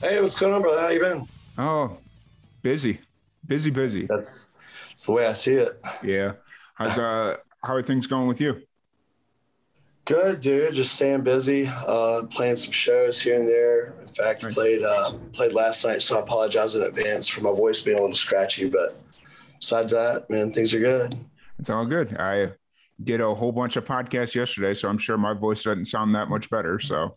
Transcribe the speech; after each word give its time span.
Hey, 0.00 0.20
what's 0.20 0.34
going 0.34 0.54
on, 0.54 0.62
brother? 0.62 0.80
How 0.80 0.88
you 0.88 1.00
been? 1.00 1.26
Oh, 1.58 1.98
busy, 2.62 3.00
busy, 3.46 3.70
busy. 3.70 4.06
That's 4.06 4.50
that's 4.90 5.04
the 5.04 5.12
way 5.12 5.26
I 5.26 5.32
see 5.34 5.54
it. 5.54 5.78
Yeah. 6.02 6.32
How's 6.74 6.98
uh 6.98 7.36
how 7.62 7.74
are 7.74 7.82
things 7.82 8.06
going 8.06 8.26
with 8.26 8.40
you? 8.40 8.62
Good, 10.06 10.40
dude. 10.40 10.74
Just 10.74 10.94
staying 10.94 11.20
busy, 11.22 11.68
uh, 11.68 12.22
playing 12.30 12.56
some 12.56 12.72
shows 12.72 13.20
here 13.20 13.38
and 13.38 13.46
there. 13.46 13.94
In 14.00 14.06
fact, 14.08 14.42
Nice. 14.42 14.54
played 14.54 14.82
uh, 14.82 15.10
played 15.32 15.52
last 15.52 15.84
night, 15.84 16.02
so 16.02 16.16
I 16.16 16.20
apologize 16.20 16.74
in 16.74 16.82
advance 16.82 17.28
for 17.28 17.42
my 17.42 17.52
voice 17.52 17.80
being 17.82 17.98
a 17.98 18.00
little 18.00 18.16
scratchy. 18.16 18.68
But 18.70 18.98
besides 19.60 19.92
that, 19.92 20.28
man, 20.30 20.50
things 20.52 20.72
are 20.74 20.80
good. 20.80 21.16
It's 21.58 21.68
all 21.70 21.84
good. 21.84 22.16
I 22.16 22.52
did 23.04 23.20
a 23.20 23.34
whole 23.34 23.52
bunch 23.52 23.76
of 23.76 23.84
podcasts 23.84 24.34
yesterday, 24.34 24.72
so 24.74 24.88
I'm 24.88 24.98
sure 24.98 25.18
my 25.18 25.34
voice 25.34 25.62
doesn't 25.62 25.84
sound 25.84 26.14
that 26.14 26.28
much 26.30 26.48
better. 26.50 26.78
So 26.78 27.16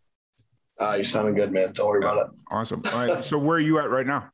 Uh, 0.83 0.95
you're 0.95 1.03
sounding 1.03 1.35
good, 1.35 1.51
man. 1.51 1.71
Don't 1.73 1.87
worry 1.87 1.99
about 2.03 2.27
it. 2.27 2.31
awesome. 2.51 2.81
All 2.93 3.07
right. 3.07 3.23
So 3.23 3.37
where 3.37 3.57
are 3.57 3.61
you 3.61 3.79
at 3.79 3.89
right 3.89 4.05
now? 4.05 4.29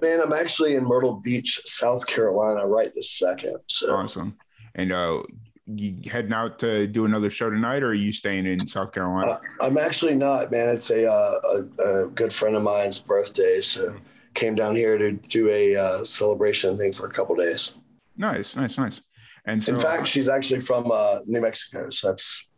Man, 0.00 0.20
I'm 0.20 0.32
actually 0.32 0.74
in 0.74 0.84
Myrtle 0.84 1.20
Beach, 1.20 1.60
South 1.64 2.06
Carolina, 2.06 2.66
right 2.66 2.90
this 2.94 3.10
second. 3.12 3.58
So 3.68 3.94
Awesome. 3.94 4.36
And 4.74 4.90
uh 4.92 5.22
you 5.66 5.96
heading 6.10 6.32
out 6.32 6.58
to 6.58 6.86
do 6.86 7.04
another 7.04 7.30
show 7.30 7.48
tonight 7.48 7.82
or 7.82 7.88
are 7.88 7.94
you 7.94 8.10
staying 8.10 8.46
in 8.46 8.58
South 8.66 8.92
Carolina? 8.92 9.32
uh, 9.32 9.38
I'm 9.60 9.78
actually 9.78 10.14
not, 10.14 10.50
man. 10.50 10.74
It's 10.74 10.90
a, 10.90 11.06
uh, 11.06 11.40
a 11.78 11.82
a 12.02 12.06
good 12.08 12.32
friend 12.32 12.56
of 12.56 12.62
mine's 12.62 12.98
birthday, 12.98 13.60
so 13.60 13.94
came 14.34 14.54
down 14.54 14.74
here 14.74 14.98
to 14.98 15.12
do 15.12 15.48
a 15.48 15.76
uh, 15.76 16.04
celebration 16.04 16.76
thing 16.78 16.92
for 16.92 17.06
a 17.06 17.10
couple 17.10 17.36
days. 17.36 17.74
Nice, 18.16 18.56
nice, 18.56 18.76
nice. 18.76 19.00
And 19.44 19.62
so 19.62 19.72
In 19.72 19.80
fact, 19.80 20.08
she's 20.08 20.28
actually 20.28 20.60
from 20.62 20.90
uh, 20.90 21.20
New 21.26 21.40
Mexico, 21.40 21.90
so 21.90 22.08
that's 22.08 22.48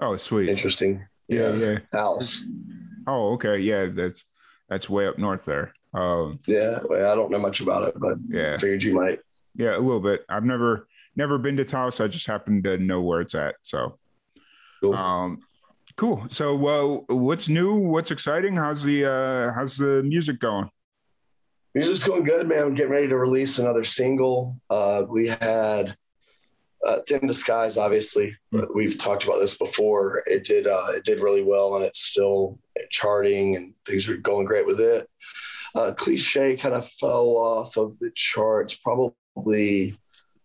oh 0.00 0.16
sweet. 0.16 0.48
interesting. 0.48 1.06
Yeah, 1.28 1.54
yeah. 1.54 1.78
Alice. 1.94 2.44
Oh, 3.06 3.32
okay. 3.34 3.58
Yeah, 3.58 3.86
that's 3.86 4.24
that's 4.68 4.88
way 4.90 5.06
up 5.06 5.18
north 5.18 5.44
there. 5.44 5.72
Um 5.94 6.40
Yeah, 6.46 6.80
well, 6.88 7.10
I 7.10 7.14
don't 7.14 7.30
know 7.30 7.38
much 7.38 7.60
about 7.60 7.88
it, 7.88 7.94
but 7.98 8.18
yeah. 8.28 8.56
figured 8.56 8.82
you 8.82 8.94
might. 8.94 9.20
Yeah, 9.54 9.76
a 9.76 9.80
little 9.80 10.00
bit. 10.00 10.24
I've 10.28 10.44
never 10.44 10.86
never 11.16 11.38
been 11.38 11.56
to 11.56 11.64
Taos. 11.64 12.00
I 12.00 12.08
just 12.08 12.26
happen 12.26 12.62
to 12.62 12.78
know 12.78 13.00
where 13.02 13.20
it's 13.20 13.34
at. 13.34 13.56
So 13.62 13.98
Cool. 14.80 14.94
um 14.94 15.40
cool. 15.96 16.26
So 16.30 16.54
well 16.54 17.04
what's 17.08 17.48
new? 17.48 17.74
What's 17.74 18.10
exciting? 18.10 18.56
How's 18.56 18.82
the 18.82 19.04
uh 19.04 19.52
how's 19.52 19.76
the 19.76 20.02
music 20.02 20.38
going? 20.40 20.70
Music's 21.74 22.04
going 22.06 22.24
good, 22.24 22.48
man. 22.48 22.64
We're 22.64 22.70
getting 22.72 22.92
ready 22.92 23.08
to 23.08 23.16
release 23.16 23.58
another 23.58 23.84
single. 23.84 24.58
Uh, 24.70 25.04
we 25.08 25.28
had 25.28 25.94
uh, 26.88 26.98
"Thin 27.06 27.26
Disguise." 27.26 27.76
Obviously, 27.76 28.28
Hmm. 28.52 28.64
we've 28.74 28.98
talked 28.98 29.24
about 29.24 29.40
this 29.40 29.56
before. 29.56 30.22
It 30.26 30.42
did 30.44 30.66
uh, 30.66 30.88
it 30.96 31.04
did 31.04 31.20
really 31.20 31.42
well, 31.42 31.76
and 31.76 31.84
it's 31.84 32.00
still 32.12 32.58
charting, 32.90 33.56
and 33.56 33.74
things 33.86 34.08
are 34.08 34.16
going 34.16 34.46
great 34.46 34.66
with 34.66 34.80
it. 34.80 35.08
Uh, 35.74 35.92
Cliche 35.92 36.56
kind 36.56 36.74
of 36.74 36.84
fell 37.00 37.28
off 37.36 37.76
of 37.76 37.96
the 38.00 38.10
charts 38.14 38.74
probably 38.74 39.94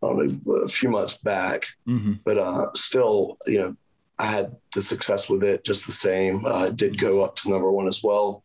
know, 0.02 0.28
a 0.64 0.68
few 0.68 0.90
months 0.90 1.18
back. 1.18 1.60
Mm-hmm. 1.88 2.14
but 2.26 2.38
uh, 2.38 2.66
still, 2.74 3.38
you 3.48 3.60
know, 3.60 3.76
I 4.20 4.26
had 4.26 4.56
the 4.76 4.82
success 4.82 5.30
with 5.30 5.44
it 5.44 5.64
just 5.64 5.86
the 5.86 5.92
same. 5.92 6.46
Uh, 6.46 6.66
it 6.70 6.76
did 6.76 7.00
go 7.00 7.24
up 7.24 7.36
to 7.38 7.50
number 7.50 7.72
one 7.72 7.88
as 7.88 8.04
well. 8.04 8.44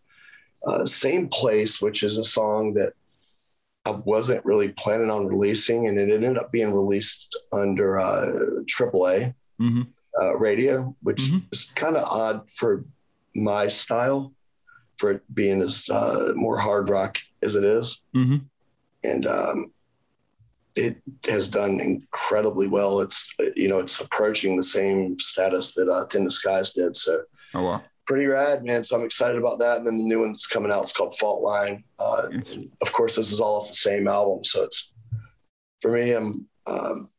Uh, 0.67 0.85
same 0.87 1.29
place, 1.29 1.81
which 1.83 2.03
is 2.03 2.17
a 2.17 2.25
song 2.25 2.75
that 2.75 2.93
I 3.89 3.93
wasn't 3.93 4.45
really 4.45 4.69
planning 4.69 5.11
on 5.11 5.27
releasing, 5.27 5.89
and 5.89 5.99
it 5.99 6.11
ended 6.13 6.37
up 6.37 6.53
being 6.53 6.73
released 6.73 7.37
under 7.53 7.99
uh, 7.99 8.27
AAA 8.67 9.35
Mm-hmm. 9.61 9.83
uh, 10.21 10.37
radio, 10.37 10.95
which 11.03 11.23
Mhm. 11.23 11.43
is 11.53 11.65
kind 11.75 11.97
of 11.97 12.05
odd 12.09 12.49
for 12.51 12.85
my 13.35 13.67
style, 13.67 14.33
for 14.99 15.11
it 15.13 15.23
being 15.35 15.63
as 15.63 15.89
uh, 15.91 16.33
more 16.37 16.59
hard 16.59 16.91
rock 16.91 17.19
as 17.43 17.57
it 17.57 17.65
is 17.65 18.03
Mm-hmm. 18.15 18.39
and 19.05 19.27
um, 19.27 19.73
it 20.77 20.97
has 21.29 21.49
done 21.49 21.81
incredibly 21.81 22.69
well. 22.69 23.01
It's 23.01 23.35
you 23.57 23.69
know 23.69 23.79
it's 23.79 24.01
approaching 24.01 24.57
the 24.57 24.63
same 24.63 25.19
status 25.19 25.75
that 25.75 25.89
uh, 25.89 26.05
Thin 26.07 26.25
Disguise 26.25 26.73
did. 26.73 26.95
So 26.95 27.23
Oh 27.55 27.63
wow. 27.63 27.83
Pretty 28.09 28.27
rad, 28.27 28.65
man. 28.65 28.83
So 28.83 28.99
I'm 28.99 29.05
excited 29.05 29.37
about 29.37 29.59
that. 29.61 29.77
And 29.77 29.87
then 29.87 29.99
the 29.99 30.05
new 30.05 30.21
one's 30.21 30.47
coming 30.47 30.73
out. 30.73 30.83
It's 30.83 30.93
called 30.93 31.15
Fault 31.17 31.43
Line. 31.43 31.85
Uh, 32.01 32.29
of 32.81 32.93
course, 32.93 33.15
this 33.15 33.31
is 33.31 33.41
all 33.41 33.59
off 33.59 33.69
the 33.69 33.75
same 33.75 34.09
album. 34.09 34.43
So 34.43 34.65
it's 34.65 34.95
for 35.81 35.93
me. 35.93 36.13
I'm 36.13 36.47
um, 36.67 37.11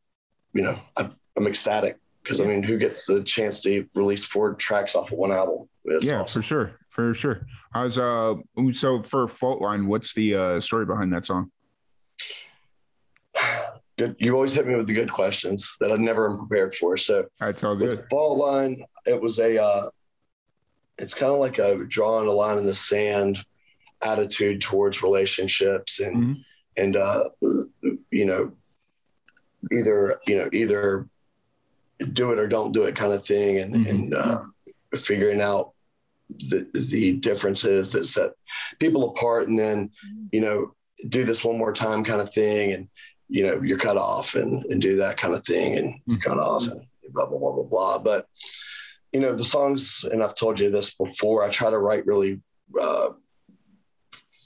you 0.52 0.62
know 0.62 0.78
I'm, 0.98 1.14
I'm 1.36 1.46
ecstatic 1.46 1.96
because 2.22 2.40
I 2.40 2.44
mean, 2.44 2.62
who 2.62 2.76
gets 2.76 3.06
the 3.06 3.22
chance 3.22 3.60
to 3.60 3.86
release 3.94 4.26
four 4.26 4.54
tracks 4.54 4.96
off 4.96 5.12
of 5.12 5.18
one 5.18 5.32
album? 5.32 5.68
It's 5.84 6.04
yeah, 6.04 6.20
awesome. 6.20 6.42
for 6.42 6.46
sure. 6.46 6.72
For 6.90 7.14
sure. 7.14 7.46
How's 7.72 7.96
uh 7.96 8.34
so 8.72 9.00
for 9.00 9.28
Fault 9.28 9.62
Line, 9.62 9.86
what's 9.86 10.12
the 10.12 10.34
uh 10.34 10.60
story 10.60 10.86
behind 10.86 11.12
that 11.14 11.24
song? 11.24 11.52
Good. 13.96 14.16
You 14.18 14.34
always 14.34 14.54
hit 14.54 14.66
me 14.66 14.74
with 14.76 14.86
the 14.86 14.94
good 14.94 15.12
questions 15.12 15.70
that 15.78 15.92
I 15.92 15.96
never 15.96 16.30
am 16.30 16.38
prepared 16.38 16.72
for. 16.72 16.96
So 16.96 17.26
That's 17.38 17.62
all 17.62 17.76
good. 17.76 17.88
with 17.88 18.08
fault 18.08 18.38
line 18.38 18.82
it 19.04 19.20
was 19.20 19.38
a 19.38 19.62
uh, 19.62 19.90
it's 21.00 21.14
kind 21.14 21.32
of 21.32 21.38
like 21.38 21.58
a 21.58 21.84
drawing 21.84 22.28
a 22.28 22.32
line 22.32 22.58
in 22.58 22.66
the 22.66 22.74
sand 22.74 23.44
attitude 24.02 24.60
towards 24.60 25.02
relationships 25.02 26.00
and 26.00 26.16
Mhm. 26.16 26.44
and 26.76 26.96
uh, 26.96 27.24
you 28.10 28.24
know 28.24 28.52
either 29.72 30.20
you 30.26 30.36
know 30.38 30.48
either 30.52 31.08
do 32.12 32.32
it 32.32 32.38
or 32.38 32.48
don't 32.48 32.72
do 32.72 32.84
it 32.84 32.96
kind 32.96 33.12
of 33.12 33.26
thing 33.26 33.58
and 33.58 33.74
Mhm. 33.74 33.90
and 33.90 34.14
uh, 34.14 34.42
figuring 34.96 35.40
out 35.40 35.72
the 36.48 36.68
the 36.74 37.12
differences 37.12 37.90
that 37.90 38.04
set 38.04 38.30
people 38.78 39.10
apart 39.10 39.48
and 39.48 39.58
then 39.58 39.90
you 40.32 40.40
know 40.40 40.74
do 41.08 41.24
this 41.24 41.44
one 41.44 41.58
more 41.58 41.72
time 41.72 42.04
kind 42.04 42.20
of 42.20 42.32
thing 42.32 42.72
and 42.72 42.88
you 43.28 43.42
know 43.46 43.60
you're 43.62 43.78
cut 43.78 43.96
off 43.96 44.34
and 44.34 44.64
and 44.66 44.80
do 44.80 44.96
that 44.96 45.16
kind 45.16 45.34
of 45.34 45.44
thing 45.44 45.76
and 45.76 45.94
Mhm. 46.08 46.22
cut 46.22 46.38
off 46.38 46.66
and 46.68 46.80
blah 47.12 47.26
blah 47.26 47.38
blah 47.38 47.52
blah 47.52 47.64
blah 47.64 47.98
but 47.98 48.28
you 49.12 49.20
know 49.20 49.34
the 49.34 49.44
songs 49.44 50.04
and 50.10 50.22
i've 50.22 50.34
told 50.34 50.58
you 50.60 50.70
this 50.70 50.94
before 50.94 51.42
i 51.42 51.48
try 51.50 51.68
to 51.70 51.78
write 51.78 52.06
really 52.06 52.40
uh, 52.80 53.08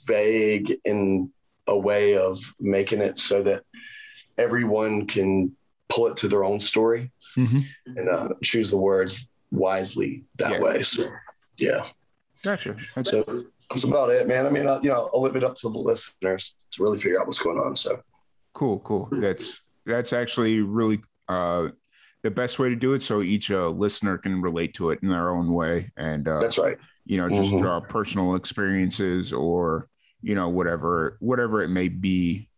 vague 0.07 0.75
in 0.85 1.31
a 1.67 1.77
way 1.77 2.17
of 2.17 2.39
making 2.59 3.01
it 3.01 3.17
so 3.17 3.41
that 3.43 3.63
everyone 4.37 5.07
can 5.07 5.55
pull 5.89 6.07
it 6.07 6.17
to 6.17 6.27
their 6.27 6.43
own 6.43 6.59
story 6.59 7.11
Mhm. 7.35 7.63
and 7.85 8.09
uh, 8.09 8.29
choose 8.43 8.69
the 8.71 8.77
words 8.77 9.29
wisely 9.51 10.25
that 10.37 10.51
Yeah. 10.53 10.61
way 10.61 10.83
so 10.83 11.03
yeah 11.57 11.87
Gotcha. 12.43 12.75
That's 12.95 13.09
so 13.09 13.23
that's 13.69 13.83
about 13.83 14.09
it 14.11 14.27
man 14.27 14.45
i 14.45 14.49
mean 14.49 14.67
I, 14.67 14.79
you 14.81 14.89
know 14.89 15.09
i'll 15.13 15.21
leave 15.21 15.35
it 15.35 15.43
up 15.43 15.55
to 15.57 15.69
the 15.69 15.79
listeners 15.79 16.55
to 16.71 16.83
really 16.83 16.97
figure 16.99 17.19
out 17.19 17.25
what's 17.27 17.39
going 17.39 17.57
on 17.59 17.75
so 17.75 18.01
cool, 18.53 18.79
cool. 18.79 19.09
That's 19.11 19.61
that's 19.85 20.13
actually 20.13 20.59
really 20.61 21.01
uh 21.27 21.69
the 22.25 22.31
best 22.31 22.57
way 22.57 22.69
to 22.69 22.75
do 22.75 22.93
it 22.95 23.03
so 23.03 23.21
each 23.21 23.51
uh, 23.51 23.69
listener 23.69 24.17
can 24.17 24.41
relate 24.41 24.73
to 24.73 24.89
it 24.89 24.97
in 25.03 25.09
their 25.09 25.29
own 25.29 25.53
way 25.53 25.91
and 25.95 26.27
uh 26.27 26.39
that's 26.39 26.57
right. 26.57 26.77
you 27.05 27.17
know 27.17 27.29
just 27.29 27.51
Mhm. 27.53 27.61
draw 27.61 27.79
personal 27.79 28.33
experiences 28.35 29.31
or 29.31 29.87
you 30.23 30.33
know 30.33 30.49
whatever 30.49 31.17
whatever 31.19 31.61
it 31.61 31.69
may 31.69 31.87
be 31.87 32.49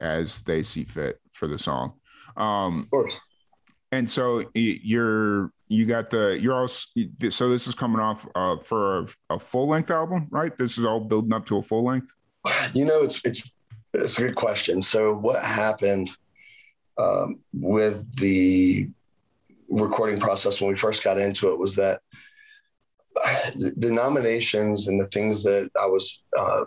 as 0.00 0.42
they 0.42 0.62
see 0.64 0.82
fit 0.84 1.20
for 1.32 1.46
the 1.46 1.56
song. 1.56 1.92
Um 2.36 2.72
of 2.82 2.90
course. 2.90 3.20
and 3.92 4.10
so 4.10 4.42
you're 4.54 5.52
you 5.68 5.86
got 5.86 6.10
the 6.10 6.36
you're 6.42 6.54
all 6.60 6.68
so 6.68 7.48
this 7.48 7.68
is 7.68 7.74
coming 7.76 8.00
off 8.00 8.26
uh 8.34 8.56
for 8.58 8.98
a, 8.98 9.06
a 9.36 9.38
full 9.38 9.68
length 9.68 9.92
album 9.92 10.26
right? 10.30 10.56
This 10.58 10.78
is 10.78 10.84
all 10.84 10.98
building 11.00 11.32
up 11.32 11.46
to 11.46 11.58
a 11.58 11.62
full 11.62 11.84
length 11.84 12.10
You 12.74 12.84
know, 12.84 13.04
it's 13.04 13.24
it's 13.24 13.52
it's 13.94 14.18
a 14.18 14.22
good 14.26 14.34
question. 14.36 14.82
So, 14.82 15.14
what 15.14 15.42
happened 15.44 16.10
um, 16.98 17.38
with 17.52 17.98
the 18.16 18.88
recording 19.68 20.18
process 20.18 20.60
when 20.60 20.70
we 20.70 20.76
first 20.76 21.04
got 21.04 21.18
into 21.18 21.52
it 21.52 21.58
was 21.58 21.76
that 21.76 22.00
the, 23.56 23.90
nominations 23.90 24.88
and 24.88 25.00
the 25.00 25.06
things 25.08 25.42
that 25.44 25.70
I 25.80 25.86
was 25.86 26.22
uh, 26.38 26.64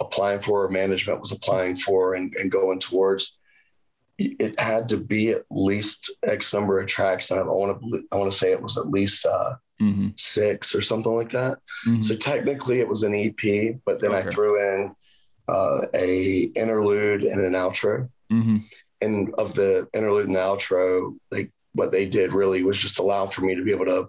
applying 0.00 0.40
for, 0.40 0.64
or 0.64 0.68
management 0.68 1.20
was 1.20 1.32
applying 1.32 1.76
for, 1.76 2.14
and, 2.14 2.34
and 2.38 2.50
going 2.50 2.80
towards, 2.80 3.38
it 4.18 4.58
had 4.58 4.88
to 4.88 4.96
be 4.96 5.30
at 5.30 5.44
least 5.50 6.10
X 6.24 6.52
number 6.52 6.80
of 6.80 6.88
tracks. 6.88 7.30
And 7.30 7.40
I 7.40 7.44
want 7.44 7.80
to 7.80 8.02
I 8.10 8.16
want 8.16 8.30
to 8.30 8.36
say 8.36 8.50
it 8.50 8.60
was 8.60 8.76
at 8.76 8.88
least 8.88 9.24
uh, 9.24 9.54
mm-hmm. 9.80 10.08
or 10.76 10.82
something 10.82 11.14
like 11.14 11.30
that. 11.30 11.58
Mm-hmm. 11.86 12.00
So 12.00 12.16
technically 12.16 12.80
it 12.80 12.88
was 12.88 13.04
an 13.04 13.14
EP, 13.14 13.76
but 13.84 14.00
then 14.00 14.12
okay. 14.12 14.26
I 14.26 14.30
threw 14.30 14.60
in 14.60 14.94
uh, 15.46 15.86
a 15.94 16.42
interlude 16.56 17.22
and 17.22 17.40
an 17.40 17.52
outro. 17.52 18.08
Mm-hmm. 18.32 18.56
And 19.00 19.32
of 19.38 19.54
the 19.54 19.86
interlude 19.94 20.26
and 20.26 20.34
the 20.34 20.40
outro, 20.40 21.16
like 21.30 21.52
what 21.78 21.92
they 21.92 22.06
did 22.06 22.34
really 22.34 22.62
was 22.62 22.78
just 22.78 22.98
allow 22.98 23.26
for 23.26 23.42
me 23.42 23.54
to 23.54 23.64
be 23.64 23.70
able 23.70 23.86
to 23.86 24.08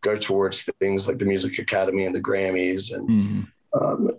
go 0.00 0.16
towards 0.16 0.68
things 0.80 1.08
like 1.08 1.18
the 1.18 1.24
Music 1.24 1.58
Academy 1.58 2.04
and 2.06 2.14
the 2.14 2.22
Grammys 2.22 2.94
and 2.94 3.08
mm-hmm. 3.08 3.82
um, 3.82 4.10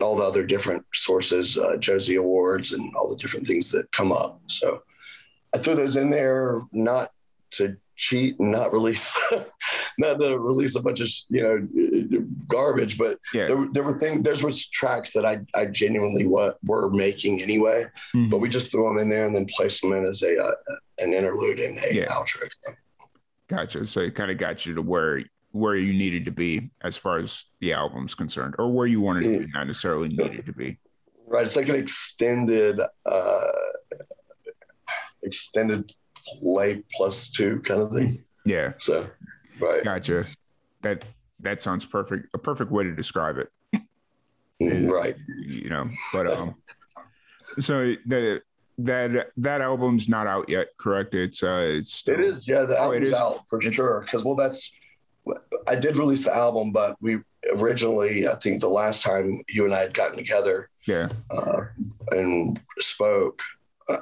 all 0.00 0.16
the 0.16 0.24
other 0.24 0.44
different 0.44 0.84
sources, 0.92 1.56
uh, 1.56 1.76
Josie 1.76 2.16
Awards, 2.16 2.72
and 2.72 2.94
all 2.96 3.08
the 3.08 3.16
different 3.16 3.46
things 3.46 3.70
that 3.70 3.90
come 3.92 4.12
up. 4.12 4.40
So 4.48 4.82
I 5.54 5.58
threw 5.58 5.76
those 5.76 5.96
in 5.96 6.10
there 6.10 6.62
not 6.72 7.12
to 7.52 7.76
cheat 7.94 8.38
and 8.40 8.50
not 8.50 8.72
release 8.72 9.18
not 9.98 10.20
to 10.20 10.38
release 10.38 10.76
a 10.76 10.82
bunch 10.82 11.00
of 11.00 11.08
you 11.30 11.42
know 11.42 12.26
garbage 12.46 12.98
but 12.98 13.18
yeah. 13.32 13.46
there, 13.46 13.66
there 13.72 13.82
were 13.82 13.98
things 13.98 14.22
there 14.22 14.36
was 14.44 14.68
tracks 14.68 15.14
that 15.14 15.24
i 15.24 15.40
i 15.54 15.64
genuinely 15.64 16.26
what 16.26 16.58
were 16.62 16.90
making 16.90 17.40
anyway 17.40 17.84
mm-hmm. 18.14 18.28
but 18.28 18.36
we 18.36 18.50
just 18.50 18.70
threw 18.70 18.86
them 18.86 18.98
in 18.98 19.08
there 19.08 19.24
and 19.24 19.34
then 19.34 19.46
placed 19.46 19.80
them 19.80 19.94
in 19.94 20.04
as 20.04 20.22
a 20.22 20.38
uh, 20.38 20.52
an 20.98 21.12
interlude 21.12 21.60
and 21.60 21.78
a 21.78 21.94
yeah. 21.94 22.06
outro 22.06 22.48
gotcha 23.48 23.86
so 23.86 24.00
it 24.00 24.14
kind 24.14 24.30
of 24.30 24.38
got 24.38 24.66
you 24.66 24.74
to 24.74 24.82
where 24.82 25.22
where 25.52 25.76
you 25.76 25.92
needed 25.92 26.24
to 26.24 26.30
be 26.30 26.70
as 26.82 26.96
far 26.96 27.18
as 27.18 27.44
the 27.60 27.72
album's 27.72 28.14
concerned 28.14 28.54
or 28.58 28.70
where 28.72 28.86
you 28.86 29.00
wanted 29.00 29.22
to 29.22 29.40
be 29.40 29.52
not 29.52 29.66
necessarily 29.66 30.08
needed 30.08 30.44
to 30.44 30.52
be 30.52 30.78
right 31.26 31.44
it's 31.44 31.56
like 31.56 31.68
an 31.68 31.76
extended 31.76 32.80
uh 33.06 33.52
extended 35.22 35.92
play 36.40 36.82
plus 36.92 37.30
two 37.30 37.60
kind 37.60 37.82
of 37.82 37.92
thing. 37.92 38.24
Yeah. 38.44 38.72
So, 38.78 39.06
right. 39.60 39.84
Gotcha. 39.84 40.24
That 40.82 41.04
that 41.40 41.62
sounds 41.62 41.84
perfect. 41.84 42.28
A 42.34 42.38
perfect 42.38 42.70
way 42.70 42.84
to 42.84 42.94
describe 42.94 43.36
it. 43.38 43.48
Mm, 44.62 44.90
right. 44.90 45.16
You 45.46 45.68
know, 45.68 45.90
but 46.12 46.30
um, 46.30 46.54
so 47.58 47.94
the 48.06 48.40
that 48.78 49.30
that 49.36 49.60
album's 49.60 50.08
not 50.08 50.26
out 50.26 50.48
yet, 50.48 50.68
correct? 50.78 51.14
It's 51.14 51.42
uh, 51.42 51.66
it's 51.68 51.92
still, 51.92 52.14
it 52.14 52.20
is. 52.20 52.48
Yeah, 52.48 52.64
the 52.64 52.76
oh, 52.78 52.92
album's 52.92 53.12
out 53.12 53.48
for 53.48 53.58
it's, 53.58 53.74
sure. 53.74 54.02
Because 54.02 54.24
well, 54.24 54.34
that's 54.34 54.72
I 55.66 55.74
did 55.74 55.96
release 55.96 56.24
the 56.24 56.34
album, 56.34 56.72
but 56.72 56.96
we 57.00 57.18
originally, 57.52 58.28
I 58.28 58.34
think 58.36 58.60
the 58.60 58.68
last 58.68 59.02
time 59.02 59.40
you 59.48 59.64
and 59.64 59.74
I 59.74 59.80
had 59.80 59.94
gotten 59.94 60.16
together, 60.16 60.68
yeah, 60.86 61.08
uh, 61.30 61.62
and 62.10 62.60
spoke, 62.78 63.42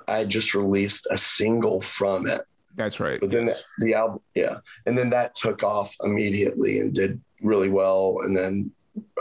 I 0.09 0.25
just 0.25 0.55
released 0.55 1.06
a 1.11 1.17
single 1.17 1.81
from 1.81 2.26
it. 2.26 2.43
That's 2.76 2.99
right. 2.99 3.21
But 3.21 3.31
then 3.31 3.47
yes. 3.47 3.65
the, 3.79 3.87
the 3.87 3.94
album, 3.94 4.21
yeah, 4.35 4.59
and 4.87 4.99
then 4.99 5.11
that 5.11 5.35
took 5.35 5.62
off 5.62 5.94
immediately 6.03 6.81
and 6.81 6.93
did 6.93 7.21
really 7.41 7.69
well. 7.69 8.19
And 8.25 8.37
then 8.37 8.73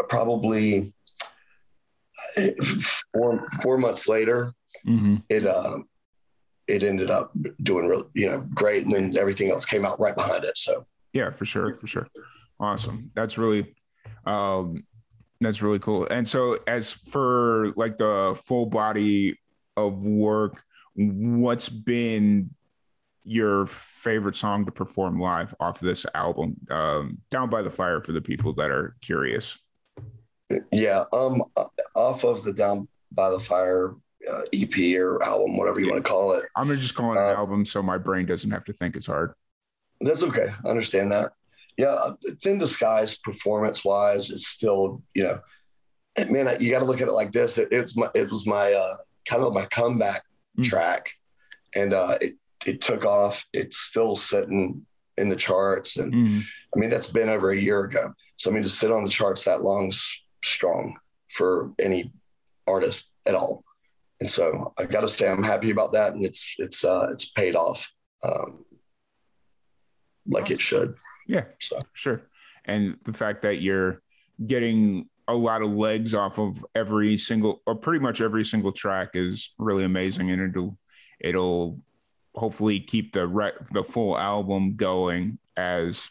probably 0.10 0.94
four 3.14 3.48
four 3.62 3.78
months 3.78 4.08
later, 4.08 4.52
mm-hmm. 4.86 5.16
it 5.30 5.46
uh, 5.46 5.78
it 6.68 6.84
ended 6.84 7.12
up 7.12 7.32
doing 7.62 7.88
really 7.88 8.08
you 8.14 8.28
know 8.28 8.48
great, 8.54 8.84
and 8.84 8.92
then 8.92 9.18
everything 9.18 9.52
else 9.52 9.66
came 9.66 9.86
out 9.86 10.00
right 10.00 10.16
behind 10.16 10.44
it. 10.44 10.58
So 10.58 10.86
yeah, 11.14 11.32
for 11.32 11.46
sure, 11.46 11.74
for 11.76 11.88
sure, 11.88 12.08
awesome. 12.60 13.12
That's 13.16 13.38
really 13.38 13.76
um, 14.26 14.84
that's 15.42 15.62
really 15.62 15.80
cool. 15.80 16.08
And 16.10 16.28
so 16.28 16.58
as 16.68 16.92
for 16.92 17.74
like 17.76 17.98
the 17.98 18.40
full 18.46 18.66
body 18.66 19.40
of 19.78 20.04
work, 20.04 20.64
what's 20.96 21.70
been 21.70 22.52
your 23.24 23.68
favorite 23.68 24.36
song 24.36 24.66
to 24.66 24.72
perform 24.72 25.20
live 25.20 25.54
off 25.60 25.82
of 25.82 25.88
this 25.88 26.06
album? 26.14 26.56
Um, 26.70 27.20
Down 27.30 27.50
by 27.50 27.62
the 27.62 27.70
Fire 27.70 28.02
for 28.02 28.12
the 28.12 28.22
people 28.22 28.54
that 28.56 28.70
are 28.70 28.96
curious. 29.02 29.60
Yeah, 30.72 31.04
um, 31.14 31.44
off 31.96 32.24
of 32.24 32.44
the 32.44 32.54
Down 32.54 32.88
by 33.12 33.30
the 33.30 33.40
Fire 33.40 33.96
uh, 34.30 34.42
EP 34.54 34.98
or 35.00 35.22
album, 35.24 35.58
whatever 35.58 35.80
you 35.80 35.88
yeah. 35.88 35.94
want 35.94 36.06
to 36.06 36.10
call 36.10 36.34
it. 36.34 36.46
I'm 36.56 36.68
gonna 36.68 36.80
just 36.80 36.96
call 36.96 37.14
it 37.14 37.18
an 37.18 37.36
uh, 37.36 37.38
album 37.38 37.66
so 37.66 37.82
my 37.82 37.98
brain 37.98 38.26
doesn't 38.26 38.52
have 38.52 38.66
to 38.66 38.74
think 38.74 38.96
as 38.96 39.06
hard. 39.06 39.34
That's 40.02 40.24
okay. 40.24 40.48
I 40.66 40.70
understand 40.70 41.12
that. 41.12 41.34
Yeah, 41.78 41.88
uh, 41.88 42.16
Thin 42.42 42.60
Disguise 42.60 43.18
performance 43.18 43.84
wise 43.84 44.30
is 44.30 44.48
still, 44.48 45.02
you 45.14 45.24
know, 45.24 45.40
man, 46.30 46.50
you 46.60 46.70
got 46.70 46.80
to 46.80 46.86
look 46.86 47.02
at 47.02 47.08
it 47.08 47.14
like 47.14 47.32
this. 47.32 47.58
It, 47.58 47.70
it's 47.72 47.98
my, 47.98 48.10
it 48.14 48.30
was 48.30 48.46
my 48.46 48.74
uh, 48.74 48.98
kind 49.28 49.44
of 49.44 49.54
my 49.54 49.66
comeback 49.66 50.22
mm-hmm. 50.58 50.64
track, 50.64 51.10
and 51.76 51.94
uh, 51.94 52.18
it 52.22 52.36
it 52.66 52.82
took 52.82 53.06
off. 53.06 53.46
It's 53.54 53.78
still 53.78 54.16
sitting 54.16 54.86
in 55.18 55.30
the 55.30 55.36
charts, 55.36 55.98
and 55.98 56.14
mm-hmm. 56.14 56.40
I 56.76 56.80
mean 56.80 56.90
that's 56.90 57.12
been 57.12 57.30
over 57.30 57.52
a 57.52 57.58
year 57.58 57.84
ago. 57.84 58.14
So 58.38 58.50
I 58.50 58.54
mean 58.54 58.64
to 58.64 58.70
sit 58.70 58.92
on 58.92 59.04
the 59.04 59.10
charts 59.10 59.46
that 59.46 59.64
long 59.64 59.92
strong 60.44 60.98
for 61.32 61.72
any 61.80 62.12
artist 62.68 63.10
at 63.26 63.36
all. 63.36 63.64
And 64.24 64.32
so 64.32 64.74
I 64.78 64.86
got 64.86 65.02
to 65.02 65.10
say 65.10 65.28
I'm 65.28 65.44
happy 65.44 65.70
about 65.70 65.92
that, 65.92 66.14
and 66.14 66.24
it's 66.24 66.56
it's 66.58 66.86
uh, 66.86 67.08
it's 67.12 67.26
paid 67.32 67.58
off 67.58 67.92
um, 68.24 68.64
like 70.26 70.50
it 70.50 70.62
should. 70.62 70.94
Yeah, 71.28 71.44
so 71.60 71.78
sure. 71.92 72.22
And 72.64 72.96
the 73.04 73.12
fact 73.12 73.42
that 73.42 73.62
you're 73.62 74.02
getting 74.48 75.10
a 75.28 75.34
lot 75.34 75.62
of 75.62 75.72
legs 75.72 76.14
off 76.14 76.40
of 76.40 76.66
every 76.74 77.18
single 77.18 77.62
or 77.68 77.76
pretty 77.76 78.00
much 78.00 78.22
every 78.22 78.46
single 78.46 78.72
track 78.72 79.10
is 79.14 79.54
really 79.58 79.84
amazing 79.84 80.32
and 80.32 80.42
it'll 80.42 80.78
it'll 81.20 81.82
hopefully 82.34 82.80
keep 82.80 83.12
the 83.12 83.28
re- 83.28 83.52
the 83.74 83.84
full 83.84 84.18
album 84.18 84.78
going 84.78 85.38
as 85.58 86.10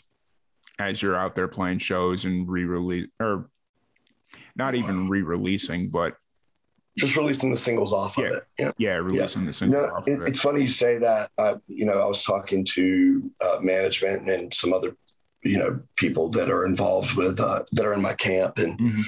as 0.79 1.01
you're 1.01 1.17
out 1.17 1.35
there 1.35 1.49
playing 1.49 1.79
shows 1.79 2.27
and 2.27 2.47
re-release 2.47 3.09
or 3.21 3.49
not 4.57 4.75
even 4.75 5.09
re-releasing 5.09 5.89
but 5.91 6.17
just 6.99 7.17
releasing 7.17 7.51
the 7.51 7.57
singles 7.57 7.93
off 7.93 8.17
yeah, 8.19 8.25
of 8.25 8.33
it 8.33 8.47
yeah 8.59 8.73
yeah 8.79 8.95
releasing 8.95 9.43
yeah. 9.43 9.47
the 9.47 9.53
singles 9.53 9.87
off 9.87 10.07
it, 10.07 10.15
of 10.15 10.23
it. 10.23 10.29
it's 10.29 10.41
funny 10.41 10.61
you 10.61 10.69
say 10.69 10.99
that 10.99 11.31
uh, 11.39 11.55
you 11.67 11.87
know 11.87 12.01
i 12.01 12.07
was 12.07 12.23
talking 12.23 12.65
to 12.65 13.31
uh, 13.41 13.59
management 13.61 14.29
and 14.29 14.53
some 14.53 14.73
other 14.73 14.97
you 15.43 15.59
know 15.59 15.81
people 15.97 16.29
that 16.29 16.51
are 16.51 16.65
involved 16.65 17.15
with 17.15 17.41
uh, 17.41 17.63
that 17.73 17.87
are 17.87 17.95
in 17.95 18.03
my 18.03 18.15
camp 18.15 18.59
and 18.59 18.79
mm-hmm. 18.79 19.01